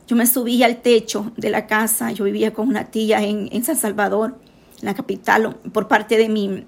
yo 0.07 0.17
me 0.17 0.27
subía 0.27 0.67
al 0.67 0.83
techo 0.83 1.33
de 1.37 1.51
la 1.51 1.67
casa, 1.67 2.11
yo 2.13 2.25
vivía 2.25 2.53
con 2.53 2.69
una 2.69 2.91
tía 2.91 3.23
en, 3.23 3.65
San 3.65 3.77
Salvador, 3.77 4.37
en 4.81 4.87
la 4.87 4.95
capital, 4.95 5.57
por 5.73 5.89
parte 5.89 6.17
de 6.17 6.29
mi, 6.29 6.65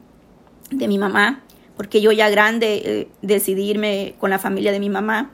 de 0.70 0.88
mi 0.88 0.98
mamá, 0.98 1.42
porque 1.76 2.00
yo 2.00 2.12
ya 2.12 2.30
grande 2.30 2.82
eh, 2.84 3.08
decidí 3.22 3.70
irme 3.70 4.14
con 4.18 4.30
la 4.30 4.38
familia 4.38 4.72
de 4.72 4.80
mi 4.80 4.90
mamá. 4.90 5.30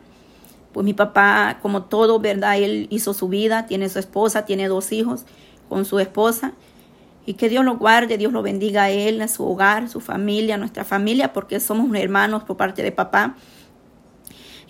Pues 0.72 0.84
mi 0.84 0.94
papá, 0.94 1.58
como 1.60 1.82
todo, 1.84 2.20
¿verdad? 2.20 2.56
Él 2.56 2.86
hizo 2.90 3.12
su 3.12 3.28
vida, 3.28 3.66
tiene 3.66 3.88
su 3.88 3.98
esposa, 3.98 4.44
tiene 4.44 4.68
dos 4.68 4.92
hijos 4.92 5.24
con 5.68 5.84
su 5.84 5.98
esposa. 5.98 6.52
Y 7.26 7.34
que 7.34 7.48
Dios 7.48 7.64
lo 7.64 7.76
guarde, 7.76 8.16
Dios 8.18 8.32
lo 8.32 8.42
bendiga 8.42 8.84
a 8.84 8.90
él, 8.90 9.20
a 9.20 9.28
su 9.28 9.44
hogar, 9.44 9.88
su 9.88 10.00
familia, 10.00 10.54
a 10.54 10.58
nuestra 10.58 10.84
familia, 10.84 11.32
porque 11.32 11.60
somos 11.60 11.94
hermanos 11.96 12.44
por 12.44 12.56
parte 12.56 12.82
de 12.82 12.92
papá. 12.92 13.36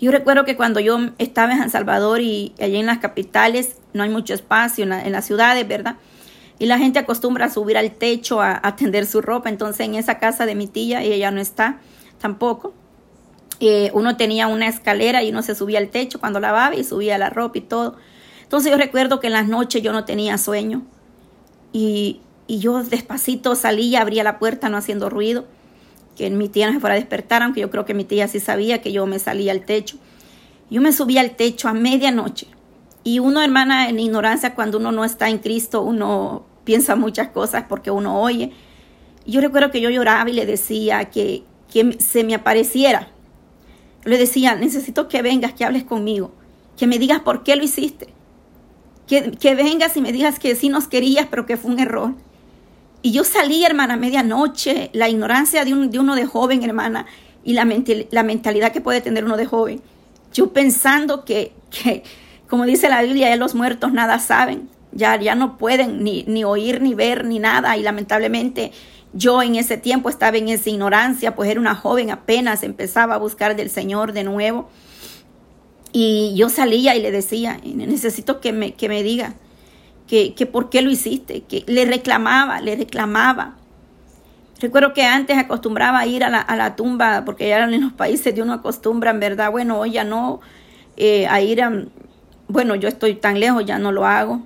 Yo 0.00 0.10
recuerdo 0.10 0.44
que 0.44 0.56
cuando 0.56 0.80
yo 0.80 0.98
estaba 1.18 1.52
en 1.52 1.58
San 1.58 1.70
Salvador 1.70 2.22
y 2.22 2.54
allí 2.58 2.76
en 2.76 2.86
las 2.86 2.98
capitales 2.98 3.76
no 3.92 4.02
hay 4.02 4.08
mucho 4.08 4.32
espacio, 4.32 4.84
en, 4.84 5.12
las 5.12 5.26
ciudades, 5.26 5.68
¿verdad? 5.68 5.96
Y 6.58 6.66
la 6.66 6.78
gente 6.78 6.98
acostumbra 6.98 7.46
a 7.46 7.50
subir 7.50 7.76
al 7.76 7.90
techo 7.90 8.40
a, 8.40 8.58
a, 8.62 8.76
tender 8.76 9.06
su 9.06 9.20
ropa. 9.20 9.50
Entonces 9.50 9.86
en 9.86 9.94
esa 9.94 10.18
casa 10.18 10.46
de 10.46 10.54
mi 10.54 10.66
tía, 10.66 11.02
ella 11.02 11.16
ya 11.16 11.30
no 11.30 11.40
está 11.40 11.80
tampoco. 12.18 12.72
Eh, 13.60 13.90
uno 13.92 14.16
tenía 14.16 14.46
una 14.46 14.68
escalera 14.68 15.22
y 15.22 15.30
uno 15.30 15.42
se 15.42 15.54
subía 15.54 15.78
al 15.78 15.88
techo 15.88 16.18
cuando 16.18 16.40
lavaba 16.40 16.74
y 16.74 16.84
subía 16.84 17.18
la 17.18 17.28
ropa 17.28 17.58
y 17.58 17.62
todo. 17.62 17.96
Entonces 18.42 18.70
yo 18.72 18.78
recuerdo 18.78 19.20
que 19.20 19.26
en 19.26 19.34
las 19.34 19.48
noches 19.48 19.82
yo 19.82 19.92
no 19.92 20.04
tenía 20.04 20.38
sueño 20.38 20.82
y, 21.72 22.22
y 22.46 22.58
yo 22.58 22.82
despacito 22.82 23.54
salía, 23.54 24.00
abría 24.00 24.24
la 24.24 24.38
puerta 24.38 24.70
no 24.70 24.78
haciendo 24.78 25.10
ruido 25.10 25.44
que 26.16 26.30
mi 26.30 26.48
tía 26.48 26.66
no 26.66 26.74
se 26.74 26.80
fuera 26.80 26.94
a 26.94 26.98
despertar, 26.98 27.42
aunque 27.42 27.60
yo 27.60 27.70
creo 27.70 27.84
que 27.84 27.94
mi 27.94 28.04
tía 28.04 28.28
sí 28.28 28.40
sabía 28.40 28.80
que 28.80 28.92
yo 28.92 29.06
me 29.06 29.18
salía 29.18 29.52
al 29.52 29.64
techo. 29.64 29.96
Yo 30.70 30.80
me 30.80 30.92
subía 30.92 31.20
al 31.20 31.36
techo 31.36 31.68
a 31.68 31.72
medianoche. 31.72 32.46
Y 33.02 33.18
uno, 33.18 33.40
hermana, 33.42 33.88
en 33.88 33.98
ignorancia, 33.98 34.54
cuando 34.54 34.78
uno 34.78 34.92
no 34.92 35.04
está 35.04 35.28
en 35.28 35.38
Cristo, 35.38 35.82
uno 35.82 36.44
piensa 36.64 36.96
muchas 36.96 37.28
cosas 37.28 37.64
porque 37.68 37.90
uno 37.90 38.20
oye. 38.20 38.52
Yo 39.26 39.40
recuerdo 39.40 39.70
que 39.70 39.80
yo 39.80 39.90
lloraba 39.90 40.28
y 40.28 40.34
le 40.34 40.46
decía 40.46 41.06
que, 41.06 41.42
que 41.72 41.96
se 41.98 42.24
me 42.24 42.34
apareciera. 42.34 43.08
le 44.04 44.18
decía, 44.18 44.54
necesito 44.54 45.08
que 45.08 45.22
vengas, 45.22 45.52
que 45.54 45.64
hables 45.64 45.84
conmigo, 45.84 46.32
que 46.76 46.86
me 46.86 46.98
digas 46.98 47.20
por 47.20 47.42
qué 47.42 47.56
lo 47.56 47.64
hiciste. 47.64 48.08
Que, 49.06 49.32
que 49.32 49.54
vengas 49.54 49.96
y 49.96 50.00
me 50.00 50.12
digas 50.12 50.38
que 50.38 50.54
sí 50.54 50.68
nos 50.68 50.86
querías, 50.86 51.26
pero 51.30 51.46
que 51.46 51.56
fue 51.56 51.72
un 51.72 51.80
error. 51.80 52.14
Y 53.02 53.12
yo 53.12 53.24
salí, 53.24 53.64
hermana, 53.64 53.94
a 53.94 53.96
medianoche, 53.96 54.90
la 54.92 55.08
ignorancia 55.08 55.64
de, 55.64 55.72
un, 55.72 55.90
de 55.90 55.98
uno 55.98 56.14
de 56.14 56.26
joven, 56.26 56.62
hermana, 56.62 57.06
y 57.42 57.54
la, 57.54 57.66
la, 58.10 58.22
mentalidad 58.22 58.72
que 58.72 58.80
puede 58.80 59.00
tener 59.00 59.24
uno 59.24 59.36
de 59.36 59.46
joven. 59.46 59.80
Yo 60.34 60.52
pensando 60.52 61.24
que, 61.24 61.52
que, 61.70 62.02
como 62.48 62.66
dice 62.66 62.88
la 62.90 63.02
Biblia, 63.02 63.30
ya 63.30 63.36
los 63.36 63.54
muertos 63.54 63.92
nada 63.92 64.18
saben, 64.18 64.68
ya, 64.92 65.18
ya 65.18 65.34
no 65.34 65.56
pueden 65.56 66.04
ni, 66.04 66.24
ni 66.24 66.44
oír, 66.44 66.82
ni 66.82 66.94
ver, 66.94 67.24
ni 67.24 67.38
nada. 67.38 67.76
Y 67.76 67.82
lamentablemente 67.82 68.72
yo 69.12 69.42
en 69.42 69.56
ese 69.56 69.76
tiempo 69.76 70.08
estaba 70.08 70.36
en 70.36 70.48
esa 70.48 70.70
ignorancia, 70.70 71.34
pues 71.34 71.50
era 71.50 71.60
una 71.60 71.74
joven 71.74 72.10
apenas, 72.10 72.62
empezaba 72.62 73.14
a 73.14 73.18
buscar 73.18 73.56
del 73.56 73.70
Señor 73.70 74.12
de 74.12 74.24
nuevo. 74.24 74.68
Y 75.92 76.34
yo 76.36 76.48
salía 76.48 76.94
y 76.94 77.02
le 77.02 77.10
decía, 77.10 77.60
necesito 77.64 78.40
que 78.40 78.52
me, 78.52 78.74
que 78.74 78.88
me 78.88 79.02
diga, 79.02 79.34
que, 80.10 80.46
por 80.46 80.70
qué 80.70 80.82
lo 80.82 80.90
hiciste, 80.90 81.42
que 81.42 81.62
le 81.68 81.84
reclamaba, 81.84 82.60
le 82.60 82.74
reclamaba. 82.74 83.54
Recuerdo 84.60 84.92
que 84.92 85.04
antes 85.04 85.38
acostumbraba 85.38 86.00
a 86.00 86.06
ir 86.06 86.24
a 86.24 86.30
la, 86.30 86.40
a 86.40 86.56
la 86.56 86.74
tumba, 86.74 87.24
porque 87.24 87.48
ya 87.48 87.62
en 87.62 87.80
los 87.80 87.92
países 87.92 88.34
de 88.34 88.42
uno 88.42 88.54
acostumbran, 88.54 89.20
¿verdad? 89.20 89.52
Bueno, 89.52 89.78
hoy 89.78 89.92
ya 89.92 90.02
no, 90.02 90.40
eh, 90.96 91.28
a 91.28 91.40
ir 91.40 91.62
a, 91.62 91.84
bueno, 92.48 92.74
yo 92.74 92.88
estoy 92.88 93.14
tan 93.14 93.38
lejos, 93.38 93.64
ya 93.64 93.78
no 93.78 93.92
lo 93.92 94.04
hago, 94.04 94.42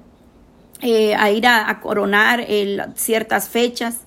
eh, 0.82 1.14
a 1.14 1.30
ir 1.30 1.46
a, 1.46 1.80
coronar 1.80 2.46
ciertas 2.94 3.48
fechas. 3.48 4.00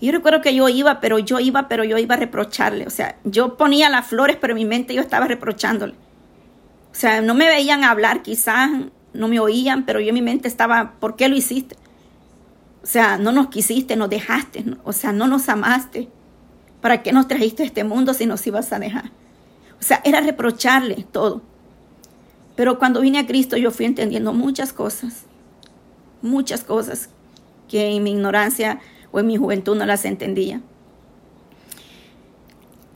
Yo 0.00 0.10
recuerdo 0.10 0.40
que 0.40 0.56
yo 0.56 0.68
iba, 0.68 0.98
pero 0.98 1.20
yo 1.20 1.38
iba, 1.38 1.68
pero 1.68 1.84
yo 1.84 1.98
iba 1.98 2.16
a 2.16 2.18
reprocharle. 2.18 2.88
O 2.88 2.90
sea, 2.90 3.16
yo 3.22 3.56
ponía 3.56 3.88
las 3.90 4.08
flores, 4.08 4.36
pero 4.40 4.54
en 4.54 4.58
mi 4.58 4.64
mente 4.64 4.92
yo 4.92 5.02
estaba 5.02 5.28
reprochándole. 5.28 5.94
O 6.90 6.94
sea, 6.94 7.20
no 7.20 7.34
me 7.34 7.46
veían 7.46 7.84
hablar 7.84 8.22
quizás, 8.22 8.70
no 9.12 9.28
me 9.28 9.40
oían, 9.40 9.84
pero 9.84 10.00
yo 10.00 10.08
en 10.08 10.14
mi 10.14 10.22
mente 10.22 10.48
estaba, 10.48 10.94
¿por 11.00 11.16
qué 11.16 11.28
lo 11.28 11.36
hiciste? 11.36 11.76
O 12.82 12.86
sea, 12.86 13.18
no 13.18 13.32
nos 13.32 13.48
quisiste, 13.48 13.96
nos 13.96 14.08
dejaste, 14.08 14.64
o 14.84 14.92
sea, 14.92 15.12
no 15.12 15.26
nos 15.26 15.48
amaste. 15.48 16.08
¿Para 16.80 17.02
qué 17.02 17.12
nos 17.12 17.28
trajiste 17.28 17.62
a 17.62 17.66
este 17.66 17.84
mundo 17.84 18.14
si 18.14 18.24
nos 18.26 18.46
ibas 18.46 18.72
a 18.72 18.78
dejar? 18.78 19.10
O 19.78 19.82
sea, 19.82 20.00
era 20.04 20.20
reprocharle 20.20 21.06
todo. 21.10 21.42
Pero 22.56 22.78
cuando 22.78 23.00
vine 23.00 23.18
a 23.18 23.26
Cristo 23.26 23.56
yo 23.56 23.70
fui 23.70 23.86
entendiendo 23.86 24.32
muchas 24.32 24.72
cosas, 24.72 25.24
muchas 26.22 26.64
cosas 26.64 27.10
que 27.68 27.90
en 27.90 28.02
mi 28.02 28.12
ignorancia 28.12 28.80
o 29.12 29.20
en 29.20 29.26
mi 29.26 29.36
juventud 29.36 29.76
no 29.76 29.86
las 29.86 30.04
entendía. 30.04 30.60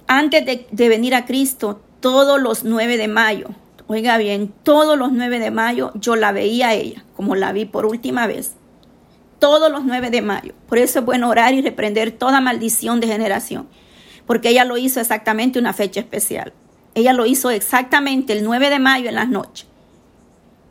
Antes 0.07 0.45
de, 0.45 0.67
de 0.71 0.89
venir 0.89 1.15
a 1.15 1.25
Cristo, 1.25 1.81
todos 2.01 2.41
los 2.41 2.65
9 2.65 2.97
de 2.97 3.09
mayo, 3.09 3.49
Oiga 3.87 4.17
bien, 4.17 4.53
todos 4.63 4.99
los 4.99 5.13
9 5.13 5.39
de 5.39 5.51
mayo 5.51 5.93
yo 5.95 6.17
la 6.17 6.33
veía 6.33 6.69
a 6.69 6.75
ella, 6.75 7.05
como 7.15 7.35
la 7.35 7.53
vi 7.53 7.67
por 7.67 7.85
última 7.85 8.27
vez. 8.27 8.55
Todos 9.39 9.71
los 9.71 9.85
9 9.85 10.09
de 10.09 10.23
mayo. 10.23 10.55
Por 10.69 10.79
eso 10.79 11.01
es 11.01 11.05
bueno 11.05 11.29
orar 11.29 11.53
y 11.53 11.61
reprender 11.61 12.11
toda 12.11 12.41
maldición 12.41 13.01
de 13.01 13.09
generación. 13.09 13.69
Porque 14.27 14.49
ella 14.49 14.65
lo 14.65 14.79
hizo 14.79 15.01
exactamente 15.01 15.59
una 15.59 15.75
fecha 15.75 16.01
especial. 16.01 16.55
Ella 16.95 17.13
lo 17.13 17.27
hizo 17.27 17.51
exactamente 17.51 18.33
el 18.33 18.43
9 18.43 18.71
de 18.71 18.79
mayo 18.79 19.11
en 19.11 19.17
las 19.17 19.29
noches. 19.29 19.67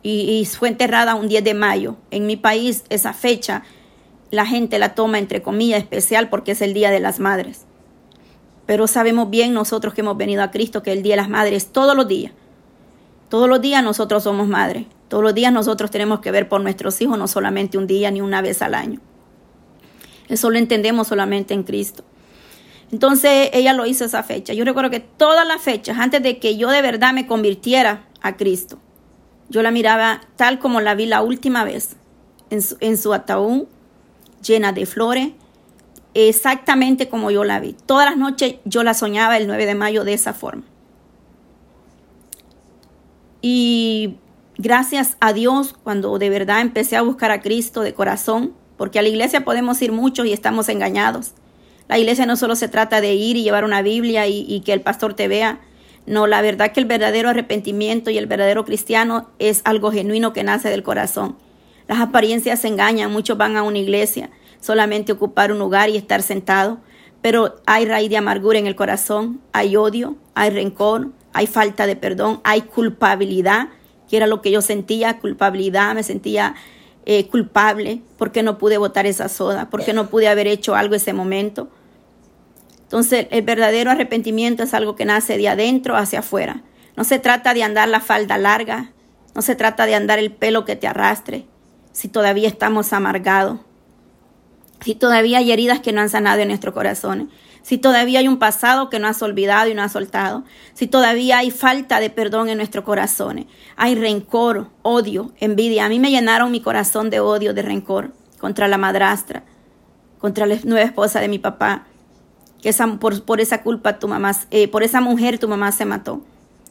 Y, 0.01 0.39
y 0.39 0.45
fue 0.45 0.69
enterrada 0.69 1.13
un 1.13 1.27
10 1.27 1.43
de 1.43 1.53
mayo. 1.53 1.97
En 2.09 2.25
mi 2.25 2.35
país 2.35 2.83
esa 2.89 3.13
fecha 3.13 3.63
la 4.31 4.47
gente 4.47 4.79
la 4.79 4.95
toma 4.95 5.19
entre 5.19 5.43
comillas 5.43 5.79
especial 5.79 6.29
porque 6.29 6.53
es 6.53 6.61
el 6.63 6.73
Día 6.73 6.89
de 6.89 6.99
las 6.99 7.19
Madres. 7.19 7.65
Pero 8.65 8.87
sabemos 8.87 9.29
bien 9.29 9.53
nosotros 9.53 9.93
que 9.93 10.01
hemos 10.01 10.17
venido 10.17 10.41
a 10.41 10.49
Cristo 10.49 10.81
que 10.81 10.91
el 10.91 11.03
Día 11.03 11.13
de 11.13 11.21
las 11.21 11.29
Madres 11.29 11.67
todos 11.67 11.95
los 11.95 12.07
días 12.07 12.31
todos 13.29 13.49
los 13.49 13.61
días 13.61 13.83
nosotros 13.83 14.23
somos 14.23 14.47
madres. 14.47 14.85
Todos 15.07 15.23
los 15.23 15.33
días 15.35 15.53
nosotros 15.53 15.91
tenemos 15.91 16.21
que 16.21 16.31
ver 16.31 16.49
por 16.49 16.61
nuestros 16.61 16.99
hijos, 17.01 17.17
no 17.17 17.27
solamente 17.27 17.77
un 17.77 17.87
día 17.87 18.09
ni 18.11 18.21
una 18.21 18.41
vez 18.41 18.61
al 18.61 18.73
año. 18.73 18.99
Eso 20.27 20.49
lo 20.49 20.57
entendemos 20.57 21.07
solamente 21.07 21.53
en 21.53 21.63
Cristo. 21.63 22.03
Entonces 22.91 23.49
ella 23.53 23.73
lo 23.73 23.85
hizo 23.85 24.05
esa 24.05 24.23
fecha. 24.23 24.53
Yo 24.53 24.65
recuerdo 24.65 24.89
que 24.89 24.99
todas 24.99 25.47
las 25.47 25.61
fechas, 25.61 25.97
antes 25.99 26.21
de 26.23 26.39
que 26.39 26.57
yo 26.57 26.69
de 26.69 26.81
verdad 26.81 27.13
me 27.13 27.27
convirtiera 27.27 28.05
a 28.21 28.37
Cristo, 28.37 28.79
yo 29.49 29.61
la 29.61 29.71
miraba 29.71 30.21
tal 30.35 30.59
como 30.59 30.81
la 30.81 30.95
vi 30.95 31.05
la 31.05 31.21
última 31.21 31.63
vez, 31.63 31.95
en 32.49 32.61
su, 32.61 32.77
en 32.79 32.97
su 32.97 33.13
ataúd, 33.13 33.65
llena 34.43 34.73
de 34.73 34.85
flores, 34.85 35.29
exactamente 36.13 37.09
como 37.09 37.31
yo 37.31 37.43
la 37.43 37.59
vi. 37.59 37.75
Todas 37.85 38.09
las 38.09 38.17
noches 38.17 38.55
yo 38.65 38.83
la 38.83 38.93
soñaba 38.93 39.37
el 39.37 39.47
9 39.47 39.65
de 39.65 39.75
mayo 39.75 40.03
de 40.03 40.13
esa 40.13 40.33
forma. 40.33 40.63
Y 43.43 44.15
gracias 44.57 45.17
a 45.19 45.33
Dios, 45.33 45.75
cuando 45.83 46.17
de 46.17 46.29
verdad 46.29 46.61
empecé 46.61 46.95
a 46.95 47.01
buscar 47.01 47.29
a 47.29 47.41
Cristo 47.41 47.81
de 47.81 47.93
corazón, 47.93 48.53
porque 48.77 48.99
a 48.99 49.01
la 49.01 49.09
iglesia 49.09 49.45
podemos 49.45 49.81
ir 49.81 49.91
muchos 49.91 50.25
y 50.25 50.33
estamos 50.33 50.69
engañados. 50.69 51.33
La 51.89 51.99
iglesia 51.99 52.25
no 52.25 52.37
solo 52.37 52.55
se 52.55 52.69
trata 52.69 53.01
de 53.01 53.13
ir 53.13 53.35
y 53.35 53.43
llevar 53.43 53.65
una 53.65 53.81
Biblia 53.81 54.25
y, 54.27 54.61
que 54.61 54.71
el 54.73 54.81
pastor 54.81 55.13
te 55.13 55.27
vea. 55.27 55.59
No, 56.05 56.25
la 56.25 56.41
verdad 56.41 56.71
que 56.71 56.79
el 56.79 56.85
verdadero 56.85 57.29
arrepentimiento 57.29 58.09
y 58.09 58.17
el 58.17 58.27
verdadero 58.27 58.65
cristiano 58.65 59.29
es 59.39 59.61
algo 59.65 59.91
genuino 59.91 60.33
que 60.33 60.43
nace 60.43 60.69
del 60.69 60.81
corazón. 60.81 61.37
Las 61.87 61.99
apariencias 61.99 62.61
se 62.61 62.69
engañan, 62.69 63.11
muchos 63.11 63.37
van 63.37 63.57
a 63.57 63.63
una 63.63 63.77
iglesia 63.77 64.29
solamente 64.63 65.11
ocupar 65.11 65.51
un 65.51 65.59
lugar 65.59 65.89
y 65.89 65.97
estar 65.97 66.21
sentado, 66.21 66.79
pero 67.21 67.55
hay 67.65 67.85
raíz 67.85 68.09
de 68.09 68.17
amargura 68.17 68.57
en 68.57 68.65
el 68.65 68.75
corazón, 68.75 69.41
hay 69.51 69.75
odio, 69.75 70.15
hay 70.35 70.51
rencor, 70.51 71.09
hay 71.33 71.47
falta 71.47 71.87
de 71.87 71.95
perdón, 71.95 72.41
hay 72.43 72.61
culpabilidad, 72.61 73.69
que 74.09 74.17
era 74.17 74.27
lo 74.27 74.41
que 74.41 74.51
yo 74.51 74.61
sentía, 74.61 75.19
culpabilidad, 75.19 75.95
me 75.95 76.03
sentía 76.03 76.55
eh, 77.05 77.27
culpable 77.27 78.01
porque 78.17 78.43
no 78.43 78.57
pude 78.57 78.77
botar 78.77 79.05
esa 79.05 79.27
soda, 79.27 79.69
porque 79.69 79.93
no 79.93 80.07
pude 80.09 80.27
haber 80.27 80.47
hecho 80.47 80.75
algo 80.75 80.95
ese 80.95 81.13
momento. 81.13 81.69
Entonces, 82.83 83.27
el 83.31 83.41
verdadero 83.41 83.91
arrepentimiento 83.91 84.63
es 84.63 84.73
algo 84.73 84.95
que 84.95 85.05
nace 85.05 85.37
de 85.37 85.49
adentro 85.49 85.97
hacia 85.97 86.19
afuera. 86.19 86.61
No 86.95 87.03
se 87.03 87.17
trata 87.17 87.53
de 87.53 87.63
andar 87.63 87.89
la 87.89 87.99
falda 87.99 88.37
larga, 88.37 88.91
no 89.33 89.41
se 89.41 89.55
trata 89.55 89.85
de 89.87 89.95
andar 89.95 90.19
el 90.19 90.31
pelo 90.31 90.63
que 90.63 90.75
te 90.75 90.87
arrastre, 90.87 91.47
si 91.91 92.07
todavía 92.07 92.47
estamos 92.47 92.93
amargados, 92.93 93.59
si 94.83 94.95
todavía 94.95 95.39
hay 95.39 95.51
heridas 95.51 95.79
que 95.79 95.91
no 95.91 96.01
han 96.01 96.09
sanado 96.09 96.41
en 96.41 96.49
nuestros 96.49 96.73
corazones 96.73 97.27
si 97.63 97.77
todavía 97.77 98.19
hay 98.19 98.27
un 98.27 98.37
pasado 98.37 98.89
que 98.89 98.99
no 98.99 99.07
has 99.07 99.21
olvidado 99.21 99.69
y 99.69 99.73
no 99.73 99.81
has 99.81 99.93
soltado, 99.93 100.43
si 100.73 100.85
todavía 100.85 101.39
hay 101.39 101.49
falta 101.49 101.99
de 101.99 102.09
perdón 102.09 102.49
en 102.49 102.57
nuestros 102.57 102.83
corazones, 102.83 103.45
hay 103.77 103.95
rencor, 103.95 104.69
odio, 104.83 105.31
envidia. 105.39 105.85
A 105.85 105.89
mí 105.89 105.97
me 105.97 106.11
llenaron 106.11 106.51
mi 106.51 106.59
corazón 106.59 107.09
de 107.09 107.21
odio, 107.21 107.53
de 107.53 107.61
rencor 107.61 108.11
contra 108.39 108.67
la 108.67 108.77
madrastra, 108.77 109.43
contra 110.19 110.45
la 110.45 110.57
nueva 110.65 110.85
esposa 110.85 111.21
de 111.21 111.29
mi 111.29 111.39
papá, 111.39 111.85
que 112.61 112.73
por, 112.99 113.39
esa 113.39 113.63
culpa 113.63 113.97
tu 113.97 114.09
mamá, 114.09 114.35
eh, 114.51 114.67
por 114.67 114.83
esa 114.83 114.99
mujer 114.99 115.39
tu 115.39 115.47
mamá 115.47 115.71
se 115.71 115.85
mató, 115.85 116.21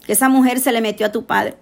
que 0.05 0.12
esa 0.12 0.29
mujer 0.29 0.61
se 0.61 0.72
le 0.72 0.83
metió 0.83 1.07
a 1.07 1.12
tu 1.12 1.25
padre, 1.25 1.57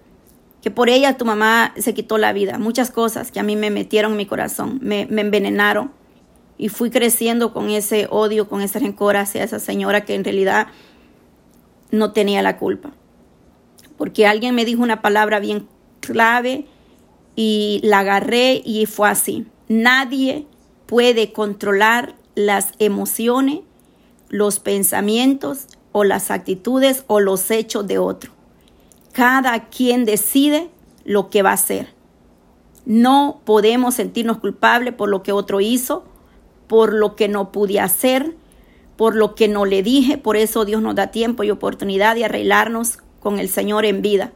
que 0.61 0.71
por 0.71 0.89
ella 0.89 1.17
tu 1.17 1.23
mamá 1.23 1.73
se 1.77 1.93
quitó 1.93 2.17
la 2.17 2.33
vida, 2.33 2.57
muchas 2.57 2.91
cosas 2.91 3.31
que 3.31 3.39
a 3.39 3.43
mí 3.43 3.55
me 3.55 3.69
metieron 3.69 4.11
en 4.11 4.17
mi 4.17 4.25
corazón, 4.25 4.79
me 4.81 5.07
envenenaron 5.09 5.91
y 6.61 6.69
fui 6.69 6.91
creciendo 6.91 7.53
con 7.53 7.71
ese 7.71 8.07
odio, 8.11 8.47
con 8.47 8.61
ese 8.61 8.77
rencor 8.77 9.17
hacia 9.17 9.43
esa 9.43 9.57
señora 9.57 10.05
que 10.05 10.13
en 10.13 10.23
realidad 10.23 10.67
no 11.89 12.13
tenía 12.13 12.43
la 12.43 12.59
culpa. 12.59 12.91
Porque 13.97 14.27
alguien 14.27 14.53
me 14.53 14.63
dijo 14.63 14.83
una 14.83 15.01
palabra 15.01 15.39
bien 15.39 15.67
clave 16.01 16.67
y 17.35 17.81
la 17.83 17.99
agarré 17.99 18.61
y 18.63 18.85
fue 18.85 19.09
así. 19.09 19.47
Nadie 19.69 20.45
puede 20.85 21.33
controlar 21.33 22.13
las 22.35 22.73
emociones, 22.77 23.61
los 24.29 24.59
pensamientos 24.59 25.65
o 25.93 26.03
las 26.03 26.29
actitudes 26.29 27.05
o 27.07 27.19
los 27.19 27.49
hechos 27.49 27.87
de 27.87 27.97
otro. 27.97 28.33
Cada 29.13 29.69
quien 29.69 30.05
decide 30.05 30.69
lo 31.05 31.31
que 31.31 31.41
va 31.41 31.49
a 31.49 31.53
hacer. 31.53 31.95
No 32.85 33.41
podemos 33.45 33.95
sentirnos 33.95 34.37
culpables 34.37 34.93
por 34.93 35.09
lo 35.09 35.23
que 35.23 35.31
otro 35.31 35.59
hizo, 35.59 36.05
por 36.71 36.93
lo 36.93 37.17
que 37.17 37.27
no 37.27 37.51
pude 37.51 37.81
hacer, 37.81 38.33
por 38.95 39.13
lo 39.13 39.35
que 39.35 39.49
no 39.49 39.65
le 39.65 39.83
dije. 39.83 40.17
Por 40.17 40.37
eso 40.37 40.63
Dios 40.63 40.81
nos 40.81 40.95
da 40.95 41.07
tiempo 41.07 41.43
y 41.43 41.51
oportunidad 41.51 42.15
de 42.15 42.23
arreglarnos 42.23 42.99
con 43.19 43.39
el 43.39 43.49
Señor 43.49 43.83
en 43.83 44.01
vida. 44.01 44.31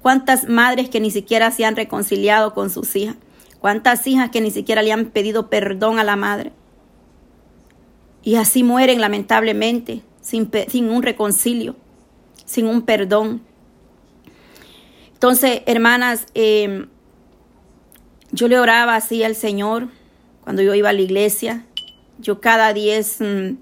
¿Cuántas 0.00 0.48
madres 0.48 0.88
que 0.88 1.00
ni 1.00 1.10
siquiera 1.10 1.50
se 1.50 1.64
han 1.64 1.74
reconciliado 1.74 2.54
con 2.54 2.70
sus 2.70 2.94
hijas? 2.94 3.16
¿Cuántas 3.58 4.06
hijas 4.06 4.30
que 4.30 4.40
ni 4.40 4.52
siquiera 4.52 4.82
le 4.82 4.92
han 4.92 5.06
pedido 5.06 5.50
perdón 5.50 5.98
a 5.98 6.04
la 6.04 6.14
madre? 6.14 6.52
Y 8.22 8.36
así 8.36 8.62
mueren 8.62 9.00
lamentablemente, 9.00 10.02
sin, 10.20 10.48
sin 10.68 10.88
un 10.88 11.02
reconcilio, 11.02 11.74
sin 12.44 12.68
un 12.68 12.82
perdón. 12.82 13.42
Entonces, 15.12 15.62
hermanas, 15.66 16.28
eh, 16.34 16.86
yo 18.30 18.46
le 18.46 18.60
oraba 18.60 18.94
así 18.94 19.24
al 19.24 19.34
Señor 19.34 19.88
cuando 20.48 20.62
yo 20.62 20.74
iba 20.74 20.88
a 20.88 20.94
la 20.94 21.02
iglesia. 21.02 21.66
Yo 22.18 22.40
cada 22.40 22.72
10 22.72 23.20
mm, 23.20 23.56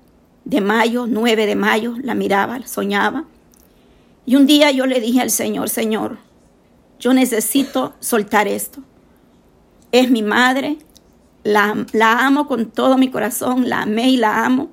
de 0.45 0.61
mayo, 0.61 1.09
9 1.09 1.45
de 1.47 1.57
mayo, 1.57 1.97
la 2.01 2.15
miraba, 2.15 2.65
soñaba. 2.65 3.25
Y 4.25 4.37
un 4.37 4.47
día 4.47 4.71
yo 4.71 4.87
le 4.87 5.01
dije 5.01 5.21
al 5.21 5.33
Señor, 5.33 5.69
Señor, 5.69 6.19
yo 7.01 7.13
necesito 7.13 7.95
soltar 7.99 8.47
esto. 8.47 8.85
Es 9.91 10.13
mi 10.13 10.23
madre, 10.23 10.79
la, 11.43 11.75
la, 11.93 12.25
amo 12.25 12.47
con 12.47 12.71
todo 12.71 12.97
mi 12.97 13.11
corazón, 13.11 13.69
la 13.69 13.83
amé 13.83 14.11
y 14.11 14.17
la 14.17 14.45
amo 14.45 14.71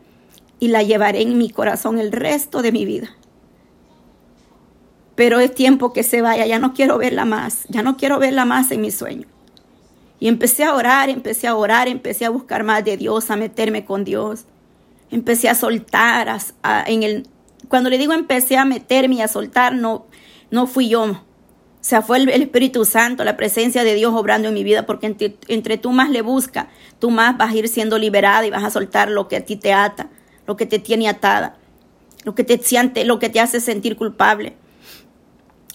y 0.60 0.68
la 0.68 0.84
llevaré 0.84 1.24
en 1.24 1.40
mi 1.40 1.50
corazón 1.50 1.98
el 1.98 2.12
resto 2.12 2.62
de 2.62 2.72
mi 2.72 2.86
vida. 2.86 3.10
Pero 5.16 5.40
es 5.40 5.52
tiempo 5.56 5.94
que 5.94 6.04
se 6.04 6.22
vaya, 6.22 6.46
ya 6.46 6.60
no 6.60 6.76
quiero 6.76 7.00
verla 7.00 7.26
más, 7.26 7.66
ya 7.70 7.82
no 7.82 7.98
quiero 7.98 8.20
verla 8.20 8.46
más 8.46 8.70
en 8.70 8.82
mi 8.82 8.92
sueño. 8.92 9.26
Y 10.24 10.30
empecé 10.30 10.64
a 10.64 10.74
orar, 10.74 11.10
empecé 11.10 11.48
a 11.48 11.56
orar, 11.56 11.90
empecé 11.90 12.24
a 12.24 12.30
buscar 12.30 12.64
más 12.64 12.86
de 12.86 12.96
Dios, 12.96 13.30
a 13.30 13.36
meterme 13.36 13.84
con 13.84 14.06
Dios. 14.06 14.46
Empecé 15.12 15.50
a 15.50 15.54
soltar 15.54 16.34
en 16.86 17.04
el 17.04 17.28
cuando 17.68 17.90
le 17.90 17.98
digo 17.98 18.14
empecé 18.14 18.56
a 18.56 18.64
meterme 18.64 19.16
y 19.16 19.22
a 19.22 19.28
soltar, 19.28 19.76
no 19.76 20.06
no 20.50 20.66
fui 20.66 20.88
yo. 20.88 21.04
O 21.04 21.18
sea, 21.82 22.02
fue 22.02 22.20
el, 22.20 22.30
Espíritu 22.30 22.86
Santo, 22.86 23.26
la 23.26 23.36
presencia 23.36 23.84
de 23.84 23.96
Dios 23.96 24.14
obrando 24.16 24.48
en 24.48 24.54
mi 24.54 24.64
vida, 24.64 24.86
porque 24.86 25.08
entre, 25.08 25.36
entre 25.50 25.78
tú 25.78 25.92
más 25.92 26.10
le 26.10 26.22
buscas, 26.22 26.68
tú 27.00 27.12
más 27.12 27.36
vas 27.38 27.52
a 27.52 27.56
ir 27.58 27.68
siendo 27.68 27.98
liberada 27.98 28.46
y 28.46 28.50
vas 28.50 28.64
a 28.64 28.70
soltar 28.70 29.12
lo 29.12 29.28
que 29.28 29.36
a 29.36 29.44
ti 29.44 29.58
te 29.58 29.74
ata, 29.74 30.10
lo 30.48 30.56
que 30.56 30.66
te 30.66 30.80
tiene 30.80 31.10
atada, 31.10 31.58
lo 32.24 32.34
que 32.34 32.46
te, 32.46 32.58
siente, 32.60 33.04
lo 33.04 33.20
que 33.20 33.28
te 33.28 33.42
hace 33.42 33.60
sentir 33.60 33.98
culpable. 33.98 34.56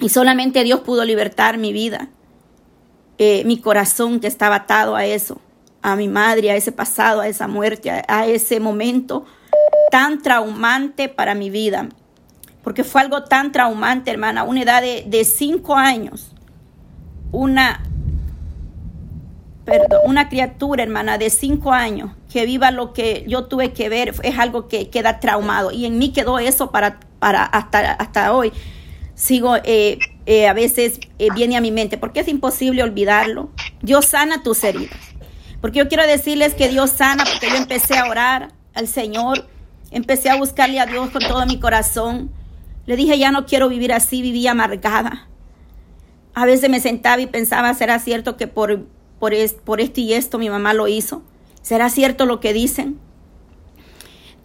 Y 0.00 0.08
solamente 0.08 0.64
Dios 0.64 0.80
pudo 0.80 1.04
libertar 1.04 1.58
mi 1.58 1.74
vida. 1.74 2.08
Eh, 3.18 3.42
mi 3.44 3.58
corazón 3.60 4.20
que 4.20 4.28
estaba 4.28 4.56
atado 4.56 4.94
a 4.94 5.04
eso, 5.04 5.40
a 5.82 5.96
mi 5.96 6.06
madre, 6.06 6.52
a 6.52 6.56
ese 6.56 6.70
pasado, 6.70 7.20
a 7.20 7.26
esa 7.28 7.48
muerte, 7.48 7.90
a, 8.06 8.26
ese 8.26 8.60
momento 8.60 9.24
tan 9.90 10.22
traumante 10.22 11.08
para 11.08 11.34
mi 11.34 11.50
vida. 11.50 11.88
Porque 12.62 12.84
fue 12.84 13.00
algo 13.00 13.24
tan 13.24 13.50
traumante, 13.50 14.10
hermana, 14.10 14.44
una 14.44 14.62
edad 14.62 14.82
de, 14.82 15.04
de 15.06 15.24
cinco 15.24 15.74
años. 15.74 16.30
Una, 17.32 17.82
perdón, 19.64 20.00
una 20.04 20.28
criatura, 20.28 20.84
hermana, 20.84 21.18
de 21.18 21.30
cinco 21.30 21.72
años 21.72 22.12
que 22.30 22.46
viva 22.46 22.70
lo 22.70 22.92
que 22.92 23.24
yo 23.26 23.46
tuve 23.46 23.72
que 23.72 23.88
ver, 23.88 24.14
es 24.22 24.38
algo 24.38 24.68
que 24.68 24.90
queda 24.90 25.18
traumado. 25.18 25.72
Y 25.72 25.86
en 25.86 25.98
mí 25.98 26.12
quedó 26.12 26.38
eso 26.38 26.70
para, 26.70 27.00
para 27.18 27.42
hasta, 27.42 27.94
hasta 27.94 28.32
hoy. 28.32 28.52
Sigo 29.14 29.56
eh, 29.64 29.98
eh, 30.30 30.46
a 30.46 30.52
veces 30.52 31.00
eh, 31.18 31.28
viene 31.34 31.56
a 31.56 31.62
mi 31.62 31.72
mente, 31.72 31.96
porque 31.96 32.20
es 32.20 32.28
imposible 32.28 32.82
olvidarlo. 32.82 33.48
Dios 33.80 34.04
sana 34.04 34.42
tus 34.42 34.62
heridas. 34.62 34.98
Porque 35.62 35.78
yo 35.78 35.88
quiero 35.88 36.06
decirles 36.06 36.52
que 36.52 36.68
Dios 36.68 36.90
sana, 36.90 37.24
porque 37.24 37.48
yo 37.48 37.56
empecé 37.56 37.96
a 37.96 38.10
orar 38.10 38.52
al 38.74 38.88
Señor, 38.88 39.48
empecé 39.90 40.28
a 40.28 40.36
buscarle 40.36 40.80
a 40.80 40.84
Dios 40.84 41.08
con 41.08 41.22
todo 41.22 41.46
mi 41.46 41.58
corazón. 41.58 42.30
Le 42.84 42.96
dije, 42.96 43.18
ya 43.18 43.30
no 43.30 43.46
quiero 43.46 43.70
vivir 43.70 43.90
así, 43.90 44.20
vivía 44.20 44.50
amargada. 44.50 45.26
A 46.34 46.44
veces 46.44 46.68
me 46.68 46.80
sentaba 46.80 47.22
y 47.22 47.26
pensaba, 47.26 47.72
¿será 47.72 47.98
cierto 47.98 48.36
que 48.36 48.46
por, 48.46 48.84
por, 49.18 49.32
por 49.64 49.80
esto 49.80 50.00
y 50.02 50.12
esto 50.12 50.38
mi 50.38 50.50
mamá 50.50 50.74
lo 50.74 50.88
hizo? 50.88 51.22
¿Será 51.62 51.88
cierto 51.88 52.26
lo 52.26 52.38
que 52.38 52.52
dicen? 52.52 53.00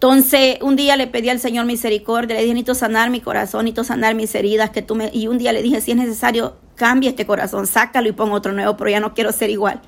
Entonces, 0.04 0.58
un 0.60 0.76
día 0.76 0.96
le 0.96 1.06
pedí 1.06 1.30
al 1.30 1.40
Señor 1.40 1.64
misericordia, 1.64 2.36
le 2.36 2.42
dije, 2.42 2.52
necesito 2.52 2.74
sanar 2.74 3.08
mi 3.08 3.22
corazón, 3.22 3.64
necesito 3.64 3.84
sanar 3.84 4.14
mis 4.14 4.34
heridas, 4.34 4.68
que 4.68 4.82
tú 4.82 4.96
me... 4.96 5.08
Y 5.14 5.28
un 5.28 5.38
día 5.38 5.50
le 5.50 5.62
dije, 5.62 5.80
si 5.80 5.92
es 5.92 5.96
necesario, 5.96 6.58
cambia 6.74 7.08
este 7.08 7.24
corazón, 7.24 7.66
sácalo 7.66 8.06
y 8.06 8.12
pon 8.12 8.30
otro 8.32 8.52
nuevo, 8.52 8.76
pero 8.76 8.90
ya 8.90 9.00
no 9.00 9.14
quiero 9.14 9.32
ser 9.32 9.48
igual. 9.48 9.80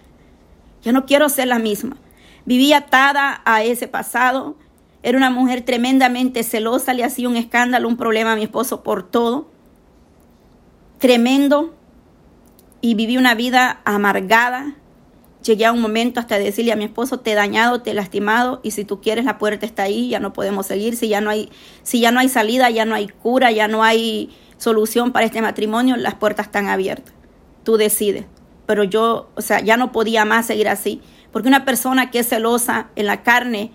Ya 0.82 0.92
no 0.92 1.04
quiero 1.04 1.28
ser 1.28 1.48
la 1.48 1.58
misma. 1.58 1.98
Vivía 2.46 2.78
atada 2.78 3.42
a 3.44 3.62
ese 3.62 3.88
pasado. 3.88 4.56
Era 5.02 5.18
una 5.18 5.28
mujer 5.28 5.66
tremendamente 5.66 6.44
celosa, 6.44 6.94
le 6.94 7.04
hacía 7.04 7.28
un 7.28 7.36
escándalo, 7.36 7.86
un 7.86 7.98
problema 7.98 8.32
a 8.32 8.36
mi 8.36 8.44
esposo 8.44 8.82
por 8.82 9.02
todo. 9.02 9.50
Tremendo. 10.96 11.74
Y 12.80 12.94
viví 12.94 13.18
una 13.18 13.34
vida 13.34 13.82
amargada, 13.84 14.76
Llegué 15.42 15.66
a 15.66 15.72
un 15.72 15.80
momento 15.80 16.18
hasta 16.18 16.38
decirle 16.38 16.72
a 16.72 16.76
mi 16.76 16.84
esposo, 16.84 17.20
te 17.20 17.32
he 17.32 17.34
dañado, 17.34 17.82
te 17.82 17.92
he 17.92 17.94
lastimado 17.94 18.60
y 18.62 18.72
si 18.72 18.84
tú 18.84 19.00
quieres 19.00 19.24
la 19.24 19.38
puerta 19.38 19.64
está 19.64 19.84
ahí, 19.84 20.08
ya 20.08 20.18
no 20.18 20.32
podemos 20.32 20.66
seguir, 20.66 20.96
si 20.96 21.08
ya 21.08 21.20
no 21.20 21.30
hay, 21.30 21.50
si 21.82 22.00
ya 22.00 22.10
no 22.10 22.20
hay 22.20 22.28
salida, 22.28 22.68
ya 22.70 22.84
no 22.84 22.94
hay 22.94 23.08
cura, 23.08 23.52
ya 23.52 23.68
no 23.68 23.84
hay 23.84 24.36
solución 24.58 25.12
para 25.12 25.26
este 25.26 25.42
matrimonio, 25.42 25.96
las 25.96 26.14
puertas 26.14 26.46
están 26.46 26.68
abiertas. 26.68 27.14
Tú 27.64 27.76
decides. 27.76 28.24
Pero 28.66 28.82
yo, 28.82 29.30
o 29.36 29.42
sea, 29.42 29.60
ya 29.60 29.76
no 29.76 29.92
podía 29.92 30.24
más 30.24 30.46
seguir 30.46 30.68
así, 30.68 31.00
porque 31.32 31.48
una 31.48 31.64
persona 31.64 32.10
que 32.10 32.20
es 32.20 32.28
celosa 32.28 32.88
en 32.96 33.06
la 33.06 33.22
carne 33.22 33.70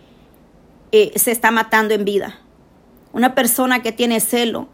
eh, 0.92 1.14
se 1.16 1.32
está 1.32 1.52
matando 1.52 1.94
en 1.94 2.04
vida. 2.04 2.40
Una 3.14 3.36
persona 3.36 3.82
que 3.82 3.92
tiene 3.92 4.20
celo 4.20 4.68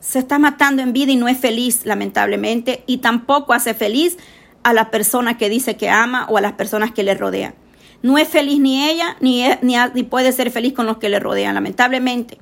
se 0.00 0.18
está 0.18 0.38
matando 0.38 0.82
en 0.82 0.92
vida 0.92 1.12
y 1.12 1.16
no 1.16 1.28
es 1.28 1.38
feliz, 1.38 1.84
lamentablemente, 1.84 2.82
y 2.86 2.98
tampoco 2.98 3.52
hace 3.52 3.74
feliz 3.74 4.16
a 4.62 4.72
la 4.72 4.90
persona 4.90 5.38
que 5.38 5.48
dice 5.48 5.76
que 5.76 5.88
ama 5.88 6.26
o 6.28 6.36
a 6.36 6.40
las 6.40 6.52
personas 6.52 6.92
que 6.92 7.02
le 7.02 7.14
rodean. 7.14 7.54
No 8.02 8.18
es 8.18 8.28
feliz 8.28 8.58
ni 8.60 8.88
ella, 8.88 9.16
ni, 9.20 9.44
ni, 9.62 10.02
puede 10.04 10.32
ser 10.32 10.50
feliz 10.50 10.72
con 10.72 10.86
los 10.86 10.98
que 10.98 11.08
le 11.08 11.20
rodean. 11.20 11.54
Lamentablemente, 11.54 12.38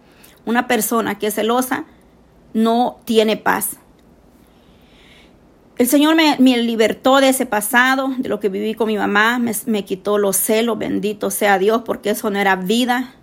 una 0.46 0.68
persona 0.68 1.18
que 1.18 1.28
es 1.28 1.34
celosa 1.34 1.84
no 2.54 3.00
tiene 3.04 3.36
paz. 3.36 3.76
El 5.78 5.86
Señor 5.86 6.16
me, 6.16 6.36
libertó 6.38 7.20
de 7.20 7.28
ese 7.28 7.46
pasado, 7.46 8.12
de 8.18 8.28
lo 8.28 8.40
que 8.40 8.48
viví 8.48 8.74
con 8.74 8.88
mi 8.88 8.96
mamá, 8.96 9.38
me, 9.38 9.52
me, 9.66 9.84
quitó 9.84 10.18
los 10.18 10.36
celos, 10.36 10.78
bendito 10.78 11.30
sea 11.30 11.58
Dios, 11.58 11.82
porque 11.84 12.10
eso 12.10 12.30
no 12.30 12.38
era 12.38 12.56
vida, 12.56 13.14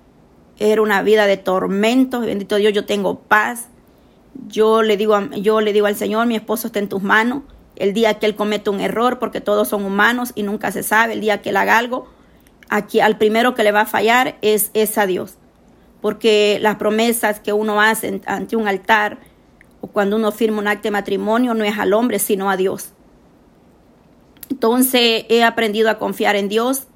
era 0.57 0.81
una 0.81 1.01
vida 1.01 1.25
de 1.25 1.35
tormento, 1.35 2.21
bendito 2.21 2.55
Dios, 2.55 2.71
yo 2.73 2.85
tengo 2.85 3.19
paz. 3.19 3.67
Yo 4.47 4.83
le 4.83 4.97
digo, 4.97 5.19
yo 5.37 5.61
le 5.61 5.73
digo 5.73 5.87
al 5.87 5.95
Señor, 5.95 6.27
mi 6.27 6.35
esposo 6.35 6.67
está 6.67 6.79
en 6.79 6.89
tus 6.89 7.01
manos, 7.01 7.43
el 7.75 7.93
día 7.93 8.19
que 8.19 8.25
él 8.25 8.35
comete 8.35 8.69
un 8.69 8.79
error, 8.79 9.19
porque 9.19 9.41
todos 9.41 9.67
son 9.67 9.85
humanos 9.85 10.31
y 10.35 10.43
nunca 10.43 10.71
se 10.71 10.83
sabe, 10.83 11.13
el 11.13 11.21
día 11.21 11.41
que 11.41 11.49
él 11.49 11.57
haga 11.57 11.77
algo, 11.77 12.07
aquí 12.69 12.99
al 12.99 13.17
primero 13.17 13.55
que 13.55 13.63
le 13.63 13.71
va 13.71 13.81
a 13.81 13.85
fallar 13.85 14.37
es, 14.41 14.71
es 14.73 14.97
a 14.97 15.05
Dios. 15.05 15.35
Porque 16.01 16.59
las 16.61 16.75
promesas 16.75 17.39
que 17.39 17.53
uno 17.53 17.81
hace 17.81 18.21
ante 18.25 18.55
un 18.55 18.67
altar 18.67 19.17
o 19.81 19.87
cuando 19.87 20.15
uno 20.15 20.31
firma 20.31 20.59
un 20.59 20.67
acto 20.67 20.83
de 20.83 20.91
matrimonio 20.91 21.53
no 21.53 21.63
es 21.63 21.77
al 21.77 21.93
hombre, 21.93 22.19
sino 22.19 22.49
a 22.49 22.57
Dios. 22.57 22.91
Entonces 24.49 25.25
he 25.29 25.43
aprendido 25.43 25.89
a 25.89 25.97
confiar 25.97 26.35
en 26.35 26.47
Dios. 26.47 26.87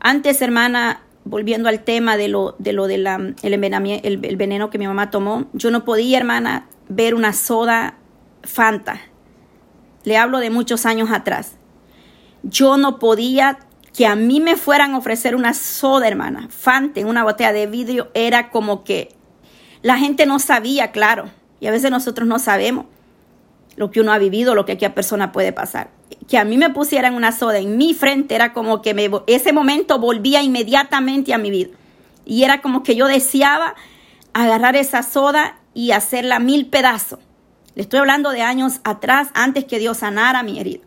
Antes, 0.00 0.42
hermana, 0.42 1.02
volviendo 1.24 1.68
al 1.68 1.84
tema 1.84 2.16
de 2.16 2.28
lo 2.28 2.56
de 2.58 2.72
lo 2.72 2.88
del 2.88 3.06
el, 3.06 4.24
el 4.24 4.36
veneno 4.36 4.70
que 4.70 4.78
mi 4.78 4.86
mamá 4.86 5.10
tomó, 5.10 5.46
yo 5.52 5.70
no 5.70 5.84
podía, 5.84 6.18
hermana, 6.18 6.66
ver 6.88 7.14
una 7.14 7.32
soda 7.32 7.98
Fanta 8.42 9.00
le 10.04 10.16
hablo 10.16 10.38
de 10.38 10.50
muchos 10.50 10.86
años 10.86 11.10
atrás. 11.10 11.56
Yo 12.42 12.76
no 12.76 12.98
podía 12.98 13.58
que 13.94 14.06
a 14.06 14.16
mí 14.16 14.40
me 14.40 14.56
fueran 14.56 14.94
a 14.94 14.98
ofrecer 14.98 15.34
una 15.34 15.54
soda, 15.54 16.08
hermana, 16.08 16.48
Fante, 16.50 17.04
una 17.04 17.24
botella 17.24 17.52
de 17.52 17.66
vidrio, 17.66 18.10
era 18.14 18.50
como 18.50 18.84
que 18.84 19.14
la 19.82 19.98
gente 19.98 20.26
no 20.26 20.38
sabía, 20.38 20.90
claro, 20.90 21.30
y 21.60 21.66
a 21.66 21.70
veces 21.70 21.90
nosotros 21.90 22.26
no 22.26 22.38
sabemos 22.38 22.86
lo 23.76 23.90
que 23.90 24.00
uno 24.00 24.12
ha 24.12 24.18
vivido, 24.18 24.54
lo 24.54 24.64
que 24.64 24.72
aquella 24.72 24.94
persona 24.94 25.32
puede 25.32 25.52
pasar. 25.52 25.90
Que 26.28 26.38
a 26.38 26.44
mí 26.44 26.58
me 26.58 26.70
pusieran 26.70 27.14
una 27.14 27.32
soda 27.32 27.58
en 27.58 27.76
mi 27.76 27.94
frente 27.94 28.34
era 28.34 28.52
como 28.52 28.82
que 28.82 28.94
me, 28.94 29.10
ese 29.26 29.52
momento 29.52 29.98
volvía 29.98 30.42
inmediatamente 30.42 31.34
a 31.34 31.38
mi 31.38 31.50
vida. 31.50 31.70
Y 32.24 32.44
era 32.44 32.60
como 32.60 32.82
que 32.82 32.96
yo 32.96 33.06
deseaba 33.06 33.74
agarrar 34.32 34.76
esa 34.76 35.02
soda 35.02 35.58
y 35.74 35.90
hacerla 35.90 36.38
mil 36.38 36.66
pedazos 36.66 37.18
le 37.74 37.82
estoy 37.82 37.98
hablando 37.98 38.30
de 38.30 38.42
años 38.42 38.80
atrás, 38.84 39.28
antes 39.34 39.64
que 39.64 39.78
Dios 39.78 39.98
sanara 39.98 40.42
mi 40.42 40.60
herida. 40.60 40.84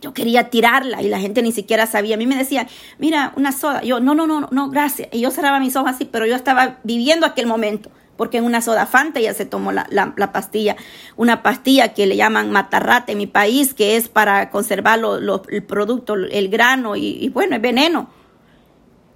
Yo 0.00 0.14
quería 0.14 0.48
tirarla 0.48 1.02
y 1.02 1.08
la 1.08 1.18
gente 1.18 1.42
ni 1.42 1.52
siquiera 1.52 1.86
sabía. 1.86 2.14
A 2.14 2.18
mí 2.18 2.26
me 2.26 2.36
decían, 2.36 2.68
mira, 2.98 3.32
una 3.36 3.52
soda. 3.52 3.82
Yo, 3.82 4.00
no, 4.00 4.14
no, 4.14 4.26
no, 4.26 4.48
no, 4.50 4.70
gracias. 4.70 5.08
Y 5.12 5.20
yo 5.20 5.30
cerraba 5.30 5.60
mis 5.60 5.76
ojos 5.76 5.90
así, 5.90 6.06
pero 6.06 6.24
yo 6.24 6.34
estaba 6.34 6.78
viviendo 6.84 7.26
aquel 7.26 7.46
momento. 7.46 7.90
porque 8.16 8.36
en 8.36 8.44
una 8.44 8.60
soda 8.60 8.84
Fanta 8.84 9.18
ya 9.18 9.32
se 9.32 9.46
tomó 9.46 9.72
la, 9.72 9.86
la, 9.90 10.32
pastilla, 10.32 10.76
una 11.16 11.42
pastilla 11.42 11.94
que 11.94 12.06
le 12.06 12.16
llaman 12.16 12.50
matarrate 12.50 13.12
en 13.12 13.18
mi 13.18 13.26
país, 13.26 13.72
que 13.72 13.96
es 13.96 14.10
para 14.10 14.50
conservar 14.50 15.00
el 15.48 15.62
producto, 15.64 16.14
el 16.14 16.48
grano 16.50 16.96
y, 16.96 17.16
y 17.18 17.30
bueno, 17.30 17.56
es 17.56 17.62
veneno. 17.62 18.10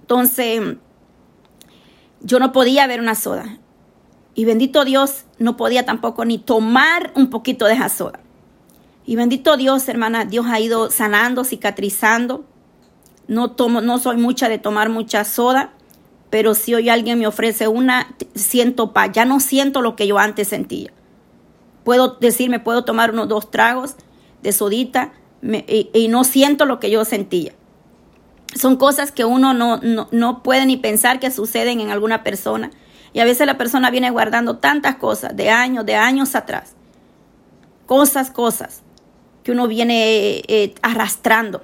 Entonces, 0.01 0.77
yo 2.21 2.39
no 2.39 2.51
podía 2.51 2.87
ver 2.87 2.99
una 2.99 3.13
soda. 3.13 3.59
Y 4.35 4.43
bendito 4.43 4.83
Dios, 4.83 5.23
no 5.39 5.55
podía 5.55 5.85
tampoco 5.85 6.25
ni 6.25 6.37
tomar 6.37 7.11
un 7.15 7.29
poquito 7.29 7.65
de 7.65 7.73
esa 7.73 7.87
soda. 7.87 8.19
Y 9.05 9.15
bendito 9.15 9.55
Dios, 9.55 9.87
hermana, 9.87 10.25
Dios 10.25 10.45
ha 10.49 10.59
ido 10.59 10.91
sanando, 10.91 11.45
cicatrizando. 11.45 12.43
No 13.27 13.51
tomo, 13.51 13.81
no 13.81 13.97
soy 13.97 14.17
mucha 14.17 14.49
de 14.49 14.57
tomar 14.57 14.89
mucha 14.89 15.23
soda, 15.23 15.71
pero 16.29 16.53
si 16.53 16.73
hoy 16.73 16.89
alguien 16.89 17.17
me 17.17 17.27
ofrece 17.27 17.69
una, 17.69 18.13
siento 18.35 18.91
paz. 18.91 19.11
Ya 19.13 19.23
no 19.25 19.39
siento 19.39 19.81
lo 19.81 19.95
que 19.95 20.05
yo 20.05 20.19
antes 20.19 20.49
sentía. 20.49 20.91
Puedo 21.85 22.17
decirme, 22.19 22.59
puedo 22.59 22.83
tomar 22.83 23.11
unos 23.11 23.29
dos 23.29 23.51
tragos 23.51 23.95
de 24.41 24.51
sodita 24.51 25.13
y, 25.43 26.07
no 26.09 26.23
siento 26.23 26.65
lo 26.65 26.79
que 26.79 26.89
yo 26.89 27.05
sentía. 27.05 27.53
Son 28.55 28.75
cosas 28.75 29.11
que 29.11 29.23
uno 29.23 29.53
no, 29.53 29.77
no, 29.77 30.07
no 30.11 30.43
puede 30.43 30.65
ni 30.65 30.77
pensar 30.77 31.19
que 31.19 31.31
suceden 31.31 31.79
en 31.79 31.91
alguna 31.91 32.23
persona. 32.23 32.71
Y 33.15 33.21
a 33.21 33.25
veces 33.25 33.47
la 33.47 33.57
persona 33.57 33.89
viene 33.89 34.11
guardando 34.11 34.57
tantas 34.57 34.97
cosas 34.97 35.35
de 35.35 35.49
años, 35.49 35.85
de 35.85 35.95
años 35.95 36.35
atrás. 36.35 36.75
Cosas, 37.85 38.29
cosas 38.29 38.83
que 39.41 39.53
uno 39.53 39.69
viene 39.69 40.43
eh, 40.47 40.75
arrastrando. 40.81 41.63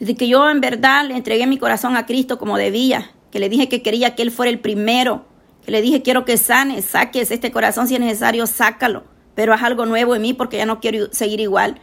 Desde 0.00 0.16
que 0.16 0.26
yo 0.26 0.50
en 0.50 0.60
verdad 0.60 1.06
le 1.06 1.16
entregué 1.16 1.46
mi 1.46 1.58
corazón 1.58 1.96
a 1.96 2.06
Cristo 2.06 2.38
como 2.38 2.58
debía, 2.58 3.12
que 3.30 3.38
le 3.38 3.48
dije 3.48 3.68
que 3.68 3.82
quería 3.82 4.16
que 4.16 4.22
Él 4.22 4.32
fuera 4.32 4.50
el 4.50 4.58
primero, 4.58 5.26
que 5.64 5.70
le 5.70 5.80
dije 5.80 6.02
quiero 6.02 6.24
que 6.24 6.38
sane, 6.38 6.82
saques 6.82 7.30
este 7.30 7.52
corazón 7.52 7.86
si 7.86 7.94
es 7.94 8.00
necesario, 8.00 8.48
sácalo, 8.48 9.04
pero 9.36 9.54
haz 9.54 9.62
algo 9.62 9.86
nuevo 9.86 10.16
en 10.16 10.22
mí 10.22 10.34
porque 10.34 10.56
ya 10.56 10.66
no 10.66 10.80
quiero 10.80 11.12
seguir 11.12 11.38
igual. 11.38 11.80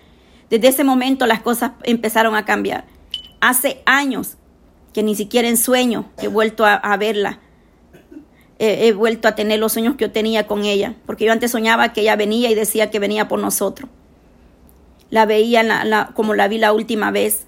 Desde 0.49 0.67
ese 0.67 0.83
momento 0.83 1.25
las 1.27 1.39
cosas 1.39 1.71
empezaron 1.83 2.35
a 2.35 2.43
cambiar. 2.43 2.83
Hace 3.39 3.81
años 3.85 4.35
que 4.91 5.01
ni 5.01 5.15
siquiera 5.15 5.47
en 5.47 5.55
sueño 5.55 6.11
he 6.21 6.27
vuelto 6.27 6.65
a, 6.65 6.97
verla. 6.97 7.39
He 8.63 8.93
vuelto 8.93 9.27
a 9.27 9.35
tener 9.35 9.59
los 9.59 9.73
sueños 9.73 9.95
que 9.95 10.05
yo 10.05 10.11
tenía 10.11 10.45
con 10.45 10.65
ella, 10.65 10.95
porque 11.05 11.25
yo 11.25 11.31
antes 11.31 11.51
soñaba 11.51 11.93
que 11.93 12.01
ella 12.01 12.15
venía 12.15 12.51
y 12.51 12.55
decía 12.55 12.91
que 12.91 12.99
venía 12.99 13.27
por 13.27 13.39
nosotros. 13.39 13.89
La 15.09 15.25
veía 15.25 16.09
como 16.13 16.35
la 16.35 16.47
vi 16.47 16.57
la 16.57 16.71
última 16.71 17.11
vez 17.11 17.47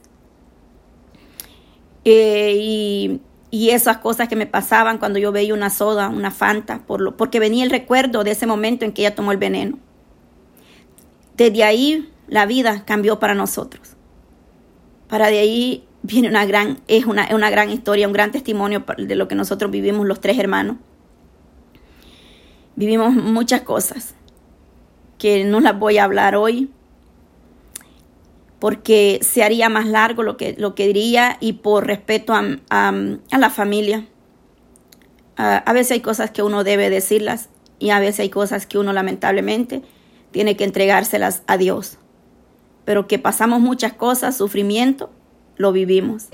eh, 2.05 3.19
y, 3.51 3.69
esas 3.69 3.97
cosas 3.99 4.27
que 4.27 4.35
me 4.35 4.47
pasaban 4.47 4.97
cuando 4.97 5.19
yo 5.19 5.31
veía 5.31 5.53
una 5.53 5.69
soda, 5.69 6.09
una 6.09 6.31
fanta, 6.31 6.79
por 6.85 6.99
lo, 6.99 7.15
porque 7.15 7.39
venía 7.39 7.63
el 7.63 7.69
recuerdo 7.69 8.23
de 8.23 8.31
ese 8.31 8.47
momento 8.47 8.83
en 8.83 8.91
que 8.91 9.03
ella 9.03 9.15
tomó 9.15 9.31
el 9.31 9.37
veneno. 9.37 9.77
Desde 11.37 11.63
ahí 11.63 12.09
la 12.27 12.45
vida 12.45 12.83
cambió 12.85 13.19
para 13.19 13.35
nosotros. 13.35 13.95
Para 15.07 15.27
de 15.27 15.39
ahí 15.39 15.87
viene 16.01 16.27
una 16.27 16.45
gran, 16.45 16.79
es 16.87 17.05
una, 17.05 17.29
una 17.33 17.49
gran 17.51 17.69
historia, 17.69 18.07
un 18.07 18.13
gran 18.13 18.31
testimonio 18.31 18.83
de 18.97 19.15
lo 19.15 19.27
que 19.27 19.35
nosotros 19.35 19.69
vivimos 19.69 20.07
los 20.07 20.19
tres 20.19 20.39
hermanos. 20.39 20.77
Vivimos 22.75 23.13
muchas 23.13 23.61
cosas 23.61 24.15
que 25.17 25.43
no 25.45 25.59
las 25.59 25.77
voy 25.77 25.97
a 25.97 26.03
hablar 26.03 26.35
hoy, 26.35 26.69
porque 28.59 29.19
se 29.21 29.43
haría 29.43 29.69
más 29.69 29.87
largo 29.87 30.23
lo 30.23 30.37
que, 30.37 30.55
lo 30.57 30.73
que 30.73 30.87
diría 30.87 31.37
y 31.39 31.53
por 31.53 31.85
respeto 31.85 32.33
a, 32.33 32.91
la 32.91 33.49
familia. 33.49 34.05
a 35.35 35.73
veces 35.73 35.91
hay 35.91 35.99
cosas 36.01 36.31
que 36.31 36.43
uno 36.43 36.63
debe 36.63 36.89
decirlas 36.89 37.49
y 37.79 37.89
a 37.89 37.99
veces 37.99 38.21
hay 38.21 38.29
cosas 38.29 38.65
que 38.65 38.77
uno 38.77 38.93
lamentablemente 38.93 39.81
tiene 40.31 40.55
que 40.55 40.63
entregárselas 40.63 41.43
a 41.47 41.57
Dios. 41.57 41.97
Pero 42.85 43.07
que 43.07 43.19
pasamos 43.19 43.61
muchas 43.61 43.93
cosas, 43.93 44.37
sufrimiento, 44.37 45.09
lo 45.57 45.71
vivimos. 45.71 46.27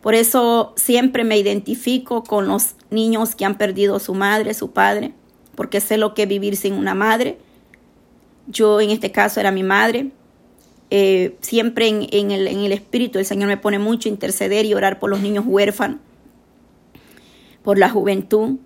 Por 0.00 0.14
eso 0.14 0.72
siempre 0.76 1.22
me 1.22 1.38
identifico 1.38 2.24
con 2.24 2.48
los 2.48 2.74
niños 2.90 3.36
que 3.36 3.44
han 3.44 3.58
perdido 3.58 4.00
su 4.00 4.14
madre, 4.14 4.54
su 4.54 4.72
padre, 4.72 5.14
porque 5.54 5.80
sé 5.80 5.96
lo 5.96 6.14
que 6.14 6.22
es 6.22 6.28
vivir 6.28 6.56
sin 6.56 6.74
una 6.74 6.94
madre. 6.94 7.38
Yo 8.46 8.80
en 8.80 8.90
este 8.90 9.12
caso 9.12 9.40
era 9.40 9.50
mi 9.50 9.62
madre, 9.62 10.10
eh, 10.94 11.38
siempre 11.40 11.88
en, 11.88 12.30
el, 12.30 12.70
Espíritu 12.70 13.18
el 13.18 13.24
Señor 13.24 13.48
me 13.48 13.56
pone 13.56 13.78
mucho 13.78 14.10
interceder 14.10 14.66
y 14.66 14.74
orar 14.74 14.98
por 14.98 15.08
los 15.08 15.20
niños 15.20 15.46
huérfanos, 15.48 15.96
por 17.62 17.78
la 17.78 17.88
juventud, 17.88 18.58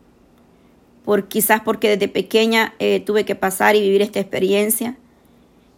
por 1.04 1.28
quizás 1.28 1.60
porque 1.60 1.90
desde 1.90 2.08
pequeña 2.08 2.74
eh, 2.80 2.98
tuve 2.98 3.24
que 3.24 3.36
pasar 3.36 3.76
y 3.76 3.80
vivir 3.80 4.02
esta 4.02 4.18
experiencia. 4.18 4.98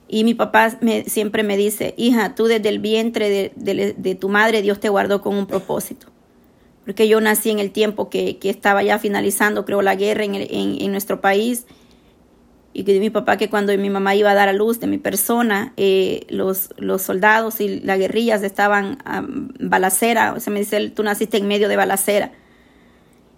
Y 0.09 0.25
mi 0.25 0.33
papá 0.33 0.79
siempre 1.05 1.43
me 1.43 1.59
dice, 1.59 1.93
hija, 1.99 2.35
tú 2.35 2.47
desde 2.47 2.71
el 2.71 2.79
vientre 2.79 3.53
de, 3.55 4.15
tu 4.15 4.31
madre 4.31 4.63
Dios 4.63 4.81
te 4.81 4.89
guardó 4.89 5.21
con 5.21 5.37
un 5.37 5.47
propósito. 5.47 6.07
Porque 6.89 7.07
yo 7.07 7.21
nací 7.21 7.51
en 7.51 7.59
el 7.59 7.71
tiempo 7.71 8.09
que, 8.09 8.39
estaba 8.45 8.83
ya 8.83 8.99
finalizando, 8.99 9.67
creo, 9.67 9.83
la 9.83 9.95
guerra 9.95 10.25
en, 10.25 10.35
en 10.35 10.91
nuestro 10.91 11.21
país. 11.21 11.67
Y 12.73 12.85
que 12.85 12.99
mi 12.99 13.11
papá 13.11 13.37
que 13.37 13.51
cuando 13.51 13.77
mi 13.77 13.91
mamá 13.91 14.15
iba 14.15 14.31
a 14.31 14.35
dar 14.35 14.49
a 14.49 14.55
luz 14.55 14.81
de 14.81 14.87
mi 14.87 14.97
persona, 14.97 15.75
eh, 15.77 16.25
los, 16.31 16.71
los 16.79 17.03
soldados 17.03 17.61
y 17.61 17.81
las 17.81 17.99
guerrillas 17.99 18.43
estaban 18.43 18.97
en 19.05 19.69
balacera, 19.69 20.33
o 20.33 20.41
sea, 20.41 20.51
me 20.51 20.61
dice, 20.61 20.89
tú 20.89 21.03
naciste 21.03 21.37
en 21.37 21.47
medio 21.47 21.69
de 21.69 21.77
balacera. 21.77 22.33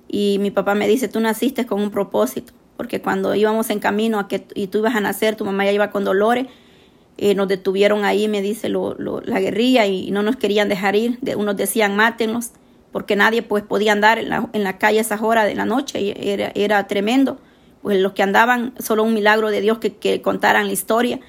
Y 0.07 0.39
mi 0.39 0.53
papá 0.53 0.77
me 0.77 0.87
dice, 0.87 1.09
tú 1.09 1.19
naciste 1.19 1.67
con 1.67 1.83
un 1.83 1.91
propósito, 1.91 2.53
porque 2.77 3.03
cuando 3.03 3.35
íbamos 3.35 3.69
en 3.71 3.81
camino 3.81 4.21
a 4.21 4.29
que 4.29 4.47
y 4.55 4.69
tú 4.69 4.79
ibas 4.79 4.95
a 4.95 5.01
nacer, 5.01 5.35
tu 5.35 5.45
mamá 5.45 5.65
ya 5.65 5.73
iba 5.73 5.91
con 5.91 6.05
dolores, 6.05 6.47
eh, 7.19 7.35
nos 7.35 7.49
detuvieron 7.49 8.05
ahí, 8.05 8.29
me 8.29 8.43
dice 8.43 8.69
lo, 8.69 8.95
la 8.97 9.41
guerrilla 9.41 9.87
y 9.87 10.13
no 10.13 10.23
nos 10.23 10.37
querían 10.37 10.69
dejar 10.69 10.95
ir, 10.95 11.19
de, 11.21 11.35
unos 11.35 11.57
decían 11.57 11.97
mátenlos, 11.97 12.53
porque 12.93 13.17
nadie 13.17 13.43
pues 13.43 13.63
podía 13.63 13.93
andar 13.93 14.19
en 14.19 14.29
la, 14.29 14.49
en 14.53 14.65
la 14.65 14.79
calle 14.79 14.99
a 14.99 15.01
esas 15.03 15.23
horas 15.23 15.47
de 15.47 15.55
la 15.55 15.65
noche, 15.65 16.33
era, 16.33 16.53
era 16.55 16.87
tremendo 16.87 17.39
pues 17.83 17.99
los 18.01 18.13
que 18.13 18.23
andaban, 18.23 18.75
solo 18.79 19.03
un 19.05 19.15
milagro 19.15 19.51
de 19.51 19.61
Dios 19.61 19.79
que, 19.79 20.21
contaran 20.23 20.67
la 20.67 20.73
historia. 20.73 21.21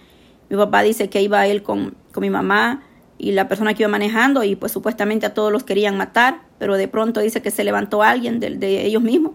Mi 0.49 0.57
papá 0.57 0.81
dice 0.83 1.09
que 1.09 1.21
iba 1.21 1.47
él 1.47 1.63
con, 1.63 1.95
con 2.11 2.21
mi 2.21 2.29
mamá 2.29 2.83
y 3.17 3.31
la 3.31 3.47
persona 3.47 3.73
que 3.73 3.83
iba 3.83 3.89
manejando 3.89 4.43
y 4.43 4.55
pues 4.55 4.71
supuestamente 4.71 5.25
a 5.25 5.33
todos 5.33 5.51
los 5.51 5.63
querían 5.63 5.97
matar, 5.97 6.41
pero 6.59 6.75
de 6.75 6.87
pronto 6.87 7.21
dice 7.21 7.41
que 7.41 7.51
se 7.51 7.63
levantó 7.63 8.03
alguien 8.03 8.39
de, 8.39 8.49
de 8.57 8.85
ellos 8.85 9.01
mismos 9.01 9.33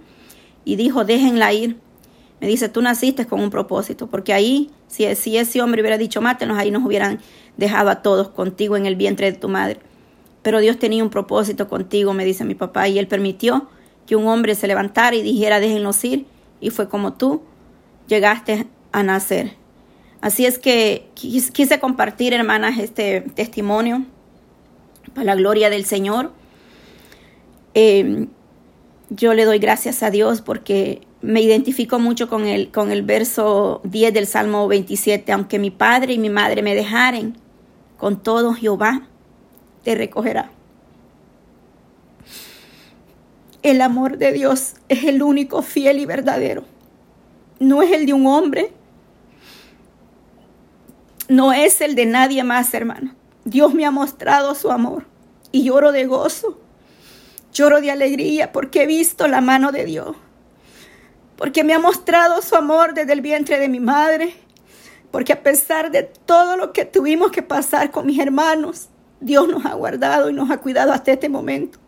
y 0.64 0.76
dijo, 0.76 1.04
déjenla 1.04 1.52
ir. 1.52 1.78
Me 2.40 2.48
dice, 2.48 2.68
tú 2.68 2.82
naciste 2.82 3.24
con 3.26 3.40
un 3.40 3.48
propósito, 3.48 4.08
porque 4.08 4.34
ahí, 4.34 4.70
si, 4.88 5.14
si 5.14 5.38
ese 5.38 5.62
hombre 5.62 5.80
hubiera 5.80 5.96
dicho, 5.96 6.20
mátenos, 6.20 6.58
ahí 6.58 6.70
nos 6.70 6.84
hubieran 6.84 7.20
dejado 7.56 7.88
a 7.88 8.02
todos 8.02 8.28
contigo 8.28 8.76
en 8.76 8.84
el 8.84 8.94
vientre 8.94 9.32
de 9.32 9.38
tu 9.38 9.48
madre. 9.48 9.80
Pero 10.46 10.60
Dios 10.60 10.78
tenía 10.78 11.02
un 11.02 11.10
propósito 11.10 11.66
contigo, 11.66 12.12
me 12.12 12.24
dice 12.24 12.44
mi 12.44 12.54
papá, 12.54 12.86
y 12.86 13.00
él 13.00 13.08
permitió 13.08 13.66
que 14.06 14.14
un 14.14 14.28
hombre 14.28 14.54
se 14.54 14.68
levantara 14.68 15.16
y 15.16 15.22
dijera, 15.22 15.58
déjenlos 15.58 16.04
ir, 16.04 16.24
y 16.60 16.70
fue 16.70 16.88
como 16.88 17.14
tú 17.14 17.42
llegaste 18.06 18.68
a 18.92 19.02
nacer. 19.02 19.54
Así 20.20 20.46
es 20.46 20.60
que 20.60 21.08
quise 21.14 21.80
compartir, 21.80 22.32
hermanas, 22.32 22.78
este 22.78 23.22
testimonio 23.22 24.04
para 25.14 25.24
la 25.24 25.34
gloria 25.34 25.68
del 25.68 25.84
Señor. 25.84 26.30
Em, 27.74 28.28
yo 29.10 29.34
le 29.34 29.46
doy 29.46 29.58
gracias 29.58 30.04
a 30.04 30.10
Dios 30.10 30.42
porque 30.42 31.00
me 31.22 31.40
identifico 31.40 31.98
mucho 31.98 32.28
con 32.28 32.46
el, 32.46 32.70
con 32.70 32.92
el 32.92 33.02
verso 33.02 33.80
10 33.82 34.14
del 34.14 34.28
Salmo 34.28 34.68
27. 34.68 35.32
Aunque 35.32 35.58
mi 35.58 35.72
padre 35.72 36.12
y 36.12 36.18
mi 36.18 36.30
madre 36.30 36.62
me 36.62 36.76
dejaren, 36.76 37.36
con 37.96 38.22
todo 38.22 38.54
Jehová 38.54 39.08
te 39.86 39.94
recogerá. 39.94 40.50
El 43.62 43.80
amor 43.80 44.18
de 44.18 44.32
Dios 44.32 44.74
es 44.88 45.04
el 45.04 45.22
único 45.22 45.62
fiel 45.62 46.00
y 46.00 46.06
verdadero. 46.06 46.64
No 47.60 47.84
es 47.84 47.92
el 47.92 48.04
de 48.04 48.12
un 48.12 48.26
hombre. 48.26 48.72
No 51.28 51.52
es 51.52 51.80
el 51.82 51.94
de 51.94 52.04
nadie 52.04 52.42
más, 52.42 52.74
hermano. 52.74 53.14
Dios 53.44 53.74
me 53.74 53.86
ha 53.86 53.92
mostrado 53.92 54.56
su 54.56 54.72
amor 54.72 55.06
y 55.52 55.62
lloro 55.62 55.92
de 55.92 56.04
gozo. 56.06 56.60
Lloro 57.52 57.80
de 57.80 57.92
alegría 57.92 58.50
porque 58.50 58.82
he 58.82 58.86
visto 58.86 59.28
la 59.28 59.40
mano 59.40 59.70
de 59.70 59.84
Dios. 59.84 60.16
Porque 61.36 61.62
me 61.62 61.74
ha 61.74 61.78
mostrado 61.78 62.42
su 62.42 62.56
amor 62.56 62.92
desde 62.92 63.12
el 63.12 63.20
vientre 63.20 63.60
de 63.60 63.68
mi 63.68 63.78
madre. 63.78 64.34
Porque 65.12 65.32
a 65.32 65.44
pesar 65.44 65.92
de 65.92 66.02
todo 66.02 66.56
lo 66.56 66.72
que 66.72 66.84
tuvimos 66.86 67.30
que 67.30 67.42
pasar 67.42 67.92
con 67.92 68.06
mis 68.06 68.18
hermanos, 68.18 68.88
Dios 69.20 69.48
nos 69.48 69.64
ha 69.64 69.74
guardado 69.74 70.30
y 70.30 70.32
nos 70.32 70.50
ha 70.50 70.58
cuidado 70.58 70.92
hasta 70.92 71.12
este 71.12 71.28
momento. 71.28 71.78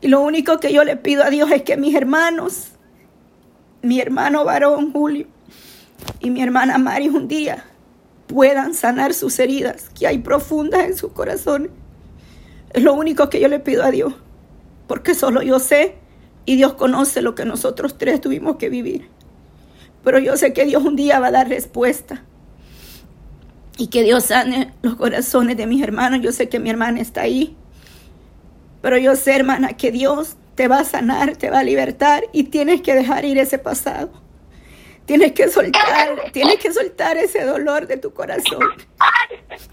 Y 0.00 0.08
lo 0.08 0.20
único 0.20 0.58
que 0.60 0.72
yo 0.72 0.84
le 0.84 0.96
pido 0.96 1.24
a 1.24 1.30
Dios 1.30 1.50
es 1.50 1.62
que 1.62 1.76
mis 1.76 1.94
hermanos, 1.94 2.68
mi 3.82 4.00
hermano 4.00 4.44
varón 4.44 4.92
Julio 4.92 5.26
y 6.20 6.30
mi 6.30 6.42
hermana 6.42 6.78
Mari 6.78 7.08
un 7.08 7.28
día 7.28 7.64
puedan 8.26 8.74
sanar 8.74 9.14
sus 9.14 9.38
heridas 9.38 9.88
que 9.90 10.06
hay 10.06 10.18
profundas 10.18 10.84
en 10.84 10.96
su 10.96 11.12
corazón. 11.12 11.70
Es 12.72 12.82
lo 12.82 12.94
único 12.94 13.30
que 13.30 13.40
yo 13.40 13.48
le 13.48 13.58
pido 13.58 13.84
a 13.84 13.90
Dios, 13.90 14.14
porque 14.86 15.14
solo 15.14 15.42
yo 15.42 15.58
sé 15.58 15.96
Y 16.48 16.54
Dios 16.54 16.74
conoce 16.74 17.22
lo 17.22 17.34
que 17.34 17.44
nosotros 17.44 17.98
tres 17.98 18.20
tuvimos 18.20 18.56
que 18.56 18.68
vivir. 18.68 19.08
Pero 20.04 20.20
yo 20.20 20.36
sé 20.36 20.52
que 20.52 20.64
Dios 20.64 20.84
un 20.84 20.94
día 20.94 21.18
va 21.18 21.26
a 21.26 21.32
dar 21.32 21.48
respuesta. 21.48 22.22
Y 23.76 23.88
que 23.88 24.02
Dios 24.02 24.24
sane 24.24 24.72
los 24.82 24.96
corazones 24.96 25.56
de 25.56 25.66
mis 25.66 25.82
hermanos. 25.82 26.20
Yo 26.22 26.32
sé 26.32 26.48
que 26.48 26.58
mi 26.58 26.70
hermana 26.70 27.00
está 27.00 27.22
ahí. 27.22 27.56
Pero 28.80 28.98
yo 28.98 29.16
sé, 29.16 29.36
hermana, 29.36 29.76
que 29.76 29.90
Dios 29.90 30.36
te 30.54 30.68
va 30.68 30.80
a 30.80 30.84
sanar, 30.84 31.36
te 31.36 31.50
va 31.50 31.60
a 31.60 31.62
libertar 31.62 32.24
y 32.32 32.44
tienes 32.44 32.80
que 32.80 32.94
dejar 32.94 33.24
ir 33.24 33.38
ese 33.38 33.58
pasado. 33.58 34.10
Tienes 35.04 35.32
que 35.32 35.48
soltar, 35.48 36.32
tienes 36.32 36.56
que 36.56 36.72
soltar 36.72 37.16
ese 37.16 37.44
dolor 37.44 37.86
de 37.86 37.96
tu 37.96 38.12
corazón. 38.12 38.60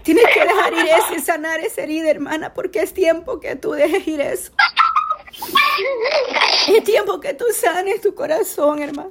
Tienes 0.04 0.24
que 0.32 0.40
dejar 0.40 0.72
ir 0.74 0.86
eso 0.86 1.14
y 1.16 1.20
sanar 1.20 1.58
esa 1.60 1.82
herida, 1.82 2.08
hermana, 2.08 2.54
porque 2.54 2.80
es 2.80 2.94
tiempo 2.94 3.40
que 3.40 3.56
tú 3.56 3.72
dejes 3.72 4.06
ir 4.06 4.20
eso. 4.20 4.52
Es 6.68 6.84
tiempo 6.84 7.18
que 7.18 7.34
tú 7.34 7.46
sanes 7.52 8.00
tu 8.00 8.14
corazón, 8.14 8.80
hermano. 8.80 9.10